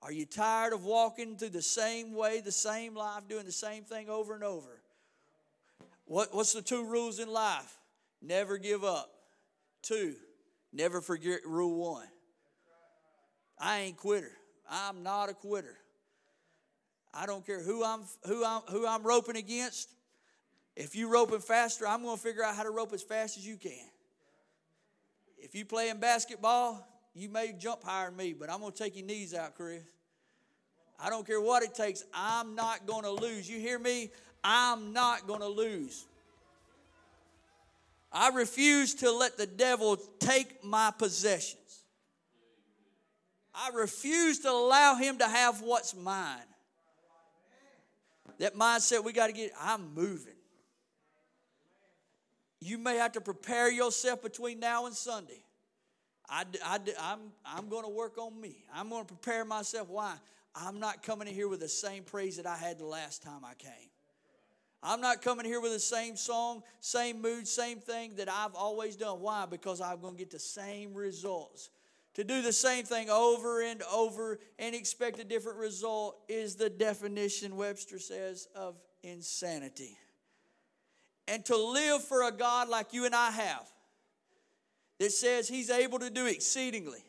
Are 0.00 0.12
you 0.12 0.26
tired 0.26 0.72
of 0.72 0.84
walking 0.84 1.36
through 1.36 1.50
the 1.50 1.62
same 1.62 2.14
way, 2.14 2.40
the 2.40 2.52
same 2.52 2.94
life, 2.94 3.22
doing 3.28 3.46
the 3.46 3.52
same 3.52 3.84
thing 3.84 4.08
over 4.08 4.34
and 4.34 4.44
over? 4.44 4.82
What, 6.04 6.34
what's 6.34 6.52
the 6.52 6.62
two 6.62 6.84
rules 6.84 7.18
in 7.18 7.28
life? 7.28 7.78
Never 8.20 8.58
give 8.58 8.84
up. 8.84 9.10
Two, 9.82 10.14
never 10.72 11.00
forget 11.00 11.40
rule 11.46 11.76
one. 11.76 12.06
I 13.58 13.80
ain't 13.80 13.96
quitter. 13.96 14.32
I'm 14.68 15.02
not 15.02 15.30
a 15.30 15.34
quitter. 15.34 15.76
I 17.12 17.26
don't 17.26 17.46
care 17.46 17.62
who 17.62 17.84
I'm 17.84 18.02
who 18.26 18.44
I'm 18.44 18.62
who 18.68 18.86
I'm 18.86 19.02
roping 19.04 19.36
against. 19.36 19.93
If 20.76 20.96
you 20.96 21.08
roping 21.08 21.40
faster, 21.40 21.86
I'm 21.86 22.02
going 22.02 22.16
to 22.16 22.22
figure 22.22 22.42
out 22.42 22.54
how 22.54 22.64
to 22.64 22.70
rope 22.70 22.92
as 22.92 23.02
fast 23.02 23.36
as 23.36 23.46
you 23.46 23.56
can. 23.56 23.88
If 25.38 25.54
you 25.54 25.64
playing 25.64 26.00
basketball, 26.00 26.86
you 27.14 27.28
may 27.28 27.52
jump 27.52 27.84
higher 27.84 28.08
than 28.08 28.16
me, 28.16 28.32
but 28.32 28.50
I'm 28.50 28.60
going 28.60 28.72
to 28.72 28.78
take 28.78 28.96
your 28.96 29.06
knees 29.06 29.34
out, 29.34 29.54
Chris. 29.54 29.82
I 30.98 31.10
don't 31.10 31.26
care 31.26 31.40
what 31.40 31.62
it 31.62 31.74
takes. 31.74 32.04
I'm 32.12 32.54
not 32.54 32.86
going 32.86 33.02
to 33.02 33.10
lose. 33.10 33.48
You 33.48 33.60
hear 33.60 33.78
me? 33.78 34.10
I'm 34.42 34.92
not 34.92 35.26
going 35.26 35.40
to 35.40 35.48
lose. 35.48 36.06
I 38.12 38.30
refuse 38.30 38.94
to 38.96 39.10
let 39.10 39.36
the 39.36 39.46
devil 39.46 39.96
take 40.18 40.64
my 40.64 40.92
possessions. 40.96 41.60
I 43.54 43.70
refuse 43.74 44.40
to 44.40 44.50
allow 44.50 44.96
him 44.96 45.18
to 45.18 45.26
have 45.26 45.60
what's 45.62 45.94
mine. 45.94 46.38
That 48.38 48.56
mindset, 48.56 49.04
we 49.04 49.12
got 49.12 49.28
to 49.28 49.32
get, 49.32 49.52
I'm 49.60 49.94
moving. 49.94 50.33
You 52.64 52.78
may 52.78 52.96
have 52.96 53.12
to 53.12 53.20
prepare 53.20 53.70
yourself 53.70 54.22
between 54.22 54.58
now 54.58 54.86
and 54.86 54.94
Sunday. 54.94 55.44
I, 56.30 56.44
I, 56.64 56.78
I'm, 56.98 57.18
I'm 57.44 57.68
going 57.68 57.84
to 57.84 57.90
work 57.90 58.16
on 58.16 58.40
me. 58.40 58.64
I'm 58.74 58.88
going 58.88 59.04
to 59.04 59.14
prepare 59.14 59.44
myself. 59.44 59.90
Why? 59.90 60.14
I'm 60.54 60.80
not 60.80 61.02
coming 61.02 61.28
in 61.28 61.34
here 61.34 61.46
with 61.46 61.60
the 61.60 61.68
same 61.68 62.04
praise 62.04 62.38
that 62.38 62.46
I 62.46 62.56
had 62.56 62.78
the 62.78 62.86
last 62.86 63.22
time 63.22 63.44
I 63.44 63.52
came. 63.52 63.90
I'm 64.82 65.02
not 65.02 65.20
coming 65.20 65.44
here 65.44 65.60
with 65.60 65.72
the 65.72 65.78
same 65.78 66.16
song, 66.16 66.62
same 66.80 67.20
mood, 67.20 67.46
same 67.46 67.80
thing 67.80 68.14
that 68.16 68.30
I've 68.30 68.54
always 68.54 68.96
done. 68.96 69.20
Why? 69.20 69.44
Because 69.44 69.82
I'm 69.82 70.00
going 70.00 70.14
to 70.14 70.18
get 70.18 70.30
the 70.30 70.38
same 70.38 70.94
results. 70.94 71.68
To 72.14 72.24
do 72.24 72.40
the 72.40 72.52
same 72.52 72.86
thing 72.86 73.10
over 73.10 73.60
and 73.60 73.82
over 73.92 74.38
and 74.58 74.74
expect 74.74 75.20
a 75.20 75.24
different 75.24 75.58
result 75.58 76.16
is 76.30 76.54
the 76.54 76.70
definition, 76.70 77.56
Webster 77.56 77.98
says, 77.98 78.48
of 78.56 78.76
insanity. 79.02 79.98
And 81.26 81.44
to 81.46 81.56
live 81.56 82.04
for 82.04 82.22
a 82.22 82.32
God 82.32 82.68
like 82.68 82.92
you 82.92 83.06
and 83.06 83.14
I 83.14 83.30
have, 83.30 83.66
that 84.98 85.10
says 85.10 85.48
He's 85.48 85.70
able 85.70 85.98
to 85.98 86.10
do 86.10 86.26
exceedingly, 86.26 87.04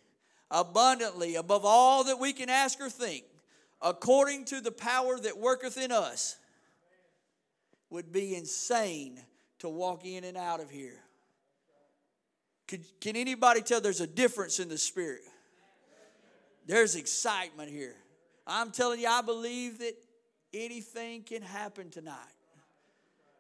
abundantly, 0.50 1.36
above 1.36 1.66
all 1.66 2.06
that 2.06 2.20
we 2.20 2.34
can 2.34 2.50
ask 2.50 2.80
or 2.80 2.90
think, 2.90 3.26
according 3.82 4.46
to 4.46 4.62
the 4.62 4.72
power 4.72 5.20
that 5.20 5.38
worketh 5.38 5.78
in 5.78 5.92
us, 5.92 6.38
would 7.90 8.12
be 8.12 8.36
insane 8.36 9.20
to 9.60 9.70
walk 9.70 10.06
in 10.06 10.24
and 10.24 10.38
out 10.38 10.60
of 10.60 10.70
here. 10.70 11.00
Could, 12.68 12.84
can 13.00 13.16
anybody 13.16 13.62
tell 13.62 13.80
there's 13.80 14.02
a 14.02 14.08
difference 14.08 14.60
in 14.60 14.70
the 14.70 14.78
spirit? 14.78 15.22
There's 16.66 16.96
excitement 16.96 17.70
here. 17.70 17.96
I'm 18.48 18.72
telling 18.72 19.00
you, 19.00 19.08
I 19.08 19.22
believe 19.22 19.80
that 19.80 19.94
anything 20.54 21.24
can 21.24 21.42
happen 21.42 21.90
tonight. 21.90 22.35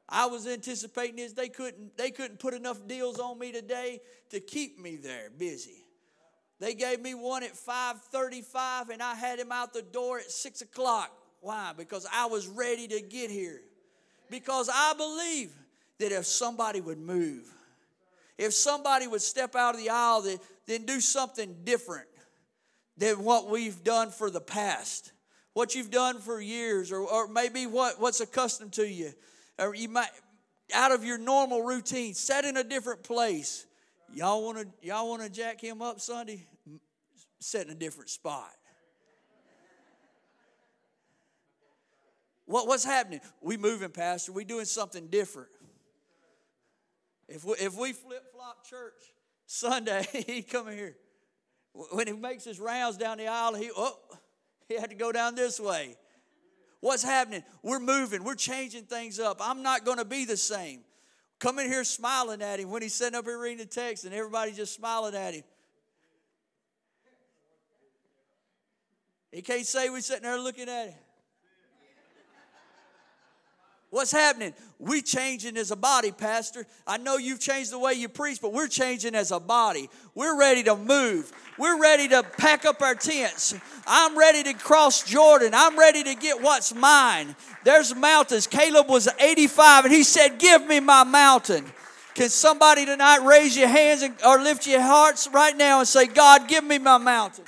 I 0.08 0.28
was 0.28 0.46
anticipating 0.46 1.16
this. 1.16 1.34
They 1.34 1.50
couldn't, 1.50 1.98
they 1.98 2.12
couldn't 2.12 2.40
put 2.40 2.54
enough 2.54 2.88
deals 2.88 3.20
on 3.20 3.40
me 3.40 3.52
today 3.52 4.02
to 4.30 4.40
keep 4.40 4.80
me 4.80 4.98
there 4.98 5.30
busy. 5.38 5.86
They 6.60 6.74
gave 6.74 7.02
me 7.02 7.14
one 7.14 7.44
at 7.44 7.54
5:35 7.54 8.90
and 8.90 9.02
I 9.02 9.16
had 9.16 9.40
him 9.40 9.52
out 9.52 9.74
the 9.74 9.82
door 9.82 10.20
at 10.20 10.32
6 10.32 10.62
o'clock. 10.62 11.12
Why? 11.42 11.74
Because 11.76 12.08
I 12.12 12.28
was 12.28 12.48
ready 12.48 12.88
to 12.88 13.02
get 13.02 13.30
here. 13.30 13.62
Because 14.30 14.70
I 14.74 14.94
believe 14.94 15.54
that 16.00 16.12
if 16.12 16.26
somebody 16.26 16.82
would 16.82 16.98
move, 16.98 17.52
if 18.38 18.54
somebody 18.54 19.08
would 19.08 19.22
step 19.22 19.56
out 19.56 19.76
of 19.76 19.82
the 19.82 19.90
aisle, 19.90 20.26
then 20.66 20.86
do 20.86 21.00
something 21.00 21.56
different 21.64 22.08
than 22.98 23.24
what 23.24 23.50
we've 23.50 23.84
done 23.84 24.10
for 24.10 24.30
the 24.30 24.42
past, 24.42 25.12
what 25.54 25.76
you've 25.76 25.92
done 25.92 26.20
for 26.20 26.42
years, 26.42 26.92
or, 26.92 27.02
or 27.02 27.28
maybe 27.28 27.68
what, 27.68 28.00
what's 28.00 28.20
accustomed 28.20 28.74
to 28.74 28.88
you, 28.88 29.14
or 29.60 29.76
you 29.76 29.90
might 29.90 30.10
out 30.74 30.92
of 30.92 31.04
your 31.04 31.18
normal 31.18 31.62
routine, 31.62 32.14
set 32.14 32.46
in 32.46 32.58
a 32.58 32.64
different 32.64 33.04
place. 33.04 33.66
Y'all 34.14 34.44
want 34.44 34.58
to 34.58 34.68
y'all 34.82 35.10
want 35.10 35.22
to 35.22 35.30
jack 35.30 35.62
him 35.62 35.82
up 35.82 36.00
Sunday? 36.00 36.48
Set 37.40 37.68
in 37.68 37.72
a 37.72 37.76
different 37.76 38.10
spot. 38.10 38.52
What, 42.46 42.68
what's 42.68 42.86
happening? 42.86 43.22
We 43.42 43.58
moving, 43.58 43.90
Pastor. 43.90 44.32
We 44.32 44.46
doing 44.46 44.66
something 44.66 45.08
different. 45.08 45.50
If 47.28 47.44
we, 47.44 47.54
if 47.54 47.76
we 47.76 47.94
flip 47.94 48.24
flop 48.32 48.68
church 48.68 48.94
Sunday, 49.48 50.08
he 50.28 50.44
come 50.44 50.70
here. 50.70 50.96
When 51.92 52.08
he 52.08 52.14
makes 52.14 52.44
his 52.44 52.60
rounds 52.60 52.98
down 52.98 53.18
the 53.18 53.28
aisle, 53.28 53.56
he 53.56 53.72
oh, 53.76 53.98
he 54.70 54.76
had 54.76 54.92
to 54.92 54.96
go 54.96 55.12
down 55.12 55.36
this 55.36 55.60
way. 55.60 55.96
What's 56.82 57.04
happening? 57.04 57.44
We're 57.64 57.80
moving. 57.80 58.24
We're 58.24 58.36
changing 58.36 58.84
things 58.84 59.20
up. 59.20 59.38
I'm 59.42 59.64
not 59.64 59.86
going 59.86 59.98
to 59.98 60.06
be 60.06 60.26
the 60.26 60.38
same. 60.38 60.82
Come 61.40 61.60
in 61.60 61.68
here 61.68 61.84
smiling 61.84 62.42
at 62.42 62.60
him 62.60 62.70
when 62.70 62.82
he's 62.82 62.94
sitting 62.94 63.18
up 63.18 63.26
here 63.26 63.40
reading 63.40 63.58
the 63.60 63.66
text 63.66 64.06
and 64.06 64.14
everybody 64.14 64.52
just 64.52 64.74
smiling 64.74 65.16
at 65.16 65.34
him. 65.34 65.44
He 69.32 69.42
can't 69.42 69.66
say 69.66 69.90
we're 69.90 70.00
sitting 70.00 70.24
there 70.24 70.40
looking 70.40 70.70
at 70.70 70.88
him. 70.88 71.05
What's 73.96 74.12
happening? 74.12 74.54
We 74.78 75.02
changing 75.02 75.56
as 75.56 75.72
a 75.72 75.76
body, 75.78 76.12
Pastor. 76.12 76.68
I 76.86 76.98
know 76.98 77.16
you've 77.16 77.40
changed 77.40 77.72
the 77.72 77.80
way 77.80 77.94
you 77.94 78.10
preach, 78.10 78.42
but 78.42 78.52
we're 78.52 78.68
changing 78.68 79.16
as 79.16 79.32
a 79.32 79.40
body. 79.40 79.90
We're 80.14 80.38
ready 80.38 80.64
to 80.64 80.76
move. 80.76 81.32
We're 81.58 81.80
ready 81.82 82.10
to 82.10 82.22
pack 82.22 82.66
up 82.66 82.82
our 82.82 82.94
tents. 82.94 83.56
I'm 83.88 84.20
ready 84.20 84.44
to 84.52 84.54
cross 84.54 85.10
Jordan. 85.10 85.54
I'm 85.54 85.80
ready 85.80 86.04
to 86.04 86.16
get 86.16 86.42
what's 86.42 86.76
mine. 86.76 87.38
There's 87.64 87.96
mountains. 87.96 88.48
Caleb 88.48 88.90
was 88.90 89.08
85 89.18 89.86
and 89.86 89.94
he 89.94 90.04
said, 90.04 90.40
Give 90.40 90.68
me 90.68 90.82
my 90.82 91.06
mountain. 91.06 91.64
Can 92.16 92.28
somebody 92.28 92.86
tonight 92.86 93.26
raise 93.26 93.56
your 93.56 93.70
hands 93.70 94.02
and, 94.02 94.14
or 94.28 94.42
lift 94.42 94.68
your 94.68 94.82
hearts 94.82 95.30
right 95.32 95.56
now 95.56 95.80
and 95.80 95.88
say, 95.88 96.06
God, 96.06 96.50
give 96.50 96.66
me 96.66 96.80
my 96.80 96.98
mountain? 96.98 97.46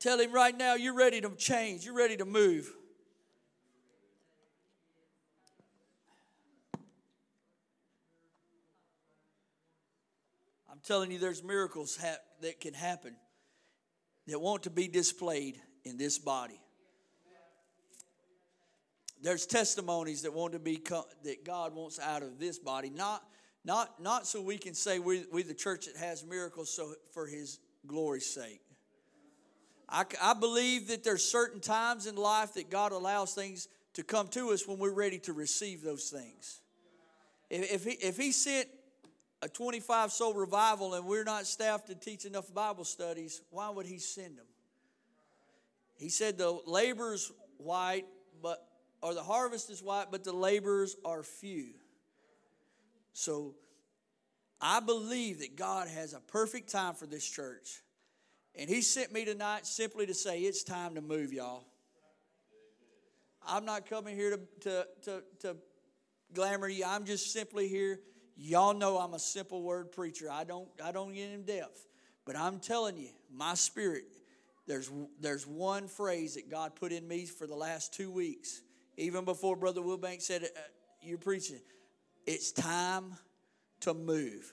Tell 0.00 0.18
him 0.18 0.32
right 0.32 0.56
now 0.56 0.74
you're 0.76 0.94
ready 0.94 1.20
to 1.20 1.30
change, 1.36 1.84
you're 1.84 1.94
ready 1.94 2.16
to 2.16 2.24
move. 2.24 2.72
I'm 10.70 10.80
telling 10.82 11.10
you, 11.10 11.18
there's 11.18 11.44
miracles 11.44 11.98
ha- 12.00 12.16
that 12.40 12.60
can 12.60 12.72
happen 12.72 13.14
that 14.26 14.40
want 14.40 14.62
to 14.62 14.70
be 14.70 14.88
displayed 14.88 15.60
in 15.84 15.98
this 15.98 16.18
body. 16.18 16.58
There's 19.22 19.44
testimonies 19.44 20.22
that 20.22 20.32
want 20.32 20.54
to 20.54 20.58
be 20.58 20.78
co- 20.78 21.04
that 21.24 21.44
God 21.44 21.74
wants 21.74 21.98
out 21.98 22.22
of 22.22 22.38
this 22.38 22.58
body, 22.58 22.88
not 22.88 23.22
not 23.66 24.00
not 24.02 24.26
so 24.26 24.40
we 24.40 24.56
can 24.56 24.72
say 24.72 24.98
we 24.98 25.26
we 25.30 25.42
the 25.42 25.52
church 25.52 25.84
that 25.86 25.96
has 25.96 26.24
miracles 26.24 26.74
so 26.74 26.94
for 27.12 27.26
His 27.26 27.58
glory's 27.86 28.32
sake. 28.32 28.62
I, 29.90 30.04
I 30.22 30.34
believe 30.34 30.88
that 30.88 31.02
there's 31.02 31.24
certain 31.24 31.60
times 31.60 32.06
in 32.06 32.14
life 32.14 32.54
that 32.54 32.70
God 32.70 32.92
allows 32.92 33.34
things 33.34 33.68
to 33.94 34.04
come 34.04 34.28
to 34.28 34.50
us 34.50 34.66
when 34.66 34.78
we're 34.78 34.94
ready 34.94 35.18
to 35.20 35.32
receive 35.32 35.82
those 35.82 36.10
things. 36.10 36.60
If, 37.50 37.72
if, 37.72 37.84
he, 37.84 37.90
if 38.06 38.16
he 38.16 38.30
sent 38.30 38.68
a 39.42 39.48
25 39.48 40.12
soul 40.12 40.34
revival 40.34 40.94
and 40.94 41.04
we're 41.06 41.24
not 41.24 41.46
staffed 41.46 41.88
to 41.88 41.94
teach 41.94 42.24
enough 42.24 42.52
Bible 42.54 42.84
studies, 42.84 43.42
why 43.50 43.68
would 43.68 43.86
he 43.86 43.98
send 43.98 44.38
them? 44.38 44.46
He 45.96 46.08
said 46.08 46.38
the 46.38 46.58
labor's 46.66 47.32
white, 47.58 48.06
but 48.42 48.64
or 49.02 49.14
the 49.14 49.22
harvest 49.22 49.70
is 49.70 49.82
white, 49.82 50.06
but 50.10 50.24
the 50.24 50.32
laborers 50.32 50.96
are 51.04 51.22
few. 51.22 51.70
So 53.12 53.54
I 54.60 54.80
believe 54.80 55.40
that 55.40 55.56
God 55.56 55.88
has 55.88 56.12
a 56.12 56.20
perfect 56.20 56.70
time 56.70 56.94
for 56.94 57.06
this 57.06 57.26
church. 57.26 57.80
And 58.56 58.68
he 58.68 58.82
sent 58.82 59.12
me 59.12 59.24
tonight 59.24 59.66
simply 59.66 60.06
to 60.06 60.14
say 60.14 60.40
it's 60.40 60.62
time 60.62 60.94
to 60.96 61.00
move, 61.00 61.32
y'all. 61.32 61.64
I'm 63.46 63.64
not 63.64 63.88
coming 63.88 64.16
here 64.16 64.30
to, 64.30 64.40
to, 64.60 64.86
to, 65.04 65.22
to 65.40 65.56
glamour 66.34 66.68
you. 66.68 66.84
I'm 66.86 67.04
just 67.04 67.32
simply 67.32 67.68
here. 67.68 68.00
Y'all 68.36 68.74
know 68.74 68.98
I'm 68.98 69.14
a 69.14 69.18
simple 69.18 69.62
word 69.62 69.92
preacher. 69.92 70.28
I 70.30 70.44
don't 70.44 70.68
I 70.82 70.92
don't 70.92 71.14
get 71.14 71.30
in 71.30 71.44
depth. 71.44 71.86
But 72.24 72.36
I'm 72.36 72.58
telling 72.58 72.96
you, 72.96 73.10
my 73.32 73.54
spirit, 73.54 74.04
there's 74.66 74.90
there's 75.20 75.46
one 75.46 75.88
phrase 75.88 76.34
that 76.34 76.50
God 76.50 76.74
put 76.74 76.92
in 76.92 77.06
me 77.06 77.26
for 77.26 77.46
the 77.46 77.54
last 77.54 77.92
two 77.92 78.10
weeks, 78.10 78.62
even 78.96 79.24
before 79.24 79.56
Brother 79.56 79.80
Wilbanks 79.80 80.22
said 80.22 80.44
uh, 80.44 80.60
you're 81.02 81.18
preaching. 81.18 81.60
It's 82.26 82.52
time 82.52 83.14
to 83.80 83.94
move. 83.94 84.52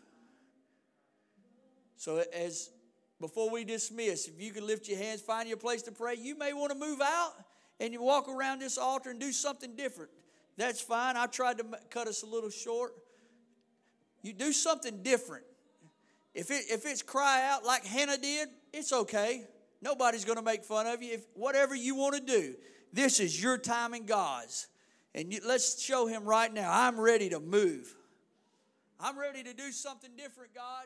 So 1.97 2.23
as 2.33 2.69
before 3.19 3.49
we 3.49 3.63
dismiss, 3.63 4.27
if 4.27 4.39
you 4.39 4.51
can 4.51 4.65
lift 4.65 4.87
your 4.87 4.97
hands, 4.97 5.21
find 5.21 5.47
your 5.47 5.57
place 5.57 5.81
to 5.83 5.91
pray. 5.91 6.15
You 6.15 6.37
may 6.37 6.53
want 6.53 6.71
to 6.71 6.77
move 6.77 7.01
out 7.01 7.33
and 7.79 7.93
you 7.93 8.01
walk 8.01 8.29
around 8.29 8.59
this 8.59 8.77
altar 8.77 9.09
and 9.09 9.19
do 9.19 9.31
something 9.31 9.75
different. 9.75 10.11
That's 10.57 10.81
fine. 10.81 11.17
I 11.17 11.27
tried 11.27 11.57
to 11.59 11.65
cut 11.89 12.07
us 12.07 12.23
a 12.23 12.25
little 12.25 12.49
short. 12.49 12.93
You 14.21 14.33
do 14.33 14.51
something 14.51 15.03
different. 15.03 15.45
If, 16.33 16.51
it, 16.51 16.65
if 16.69 16.85
it's 16.85 17.01
cry 17.01 17.47
out 17.49 17.65
like 17.65 17.85
Hannah 17.85 18.17
did, 18.17 18.49
it's 18.73 18.93
okay. 18.93 19.45
Nobody's 19.81 20.25
going 20.25 20.37
to 20.37 20.43
make 20.43 20.63
fun 20.63 20.85
of 20.87 21.01
you. 21.01 21.13
If 21.13 21.25
whatever 21.33 21.75
you 21.75 21.95
want 21.95 22.15
to 22.15 22.21
do, 22.21 22.55
this 22.93 23.19
is 23.19 23.41
your 23.41 23.57
time 23.57 23.93
and 23.93 24.07
God's. 24.07 24.67
And 25.15 25.33
you, 25.33 25.39
let's 25.45 25.81
show 25.81 26.05
him 26.05 26.25
right 26.25 26.51
now. 26.51 26.69
I'm 26.71 26.99
ready 26.99 27.29
to 27.29 27.39
move. 27.39 27.95
I'm 28.99 29.17
ready 29.17 29.43
to 29.43 29.53
do 29.53 29.71
something 29.71 30.11
different, 30.17 30.53
God. 30.53 30.85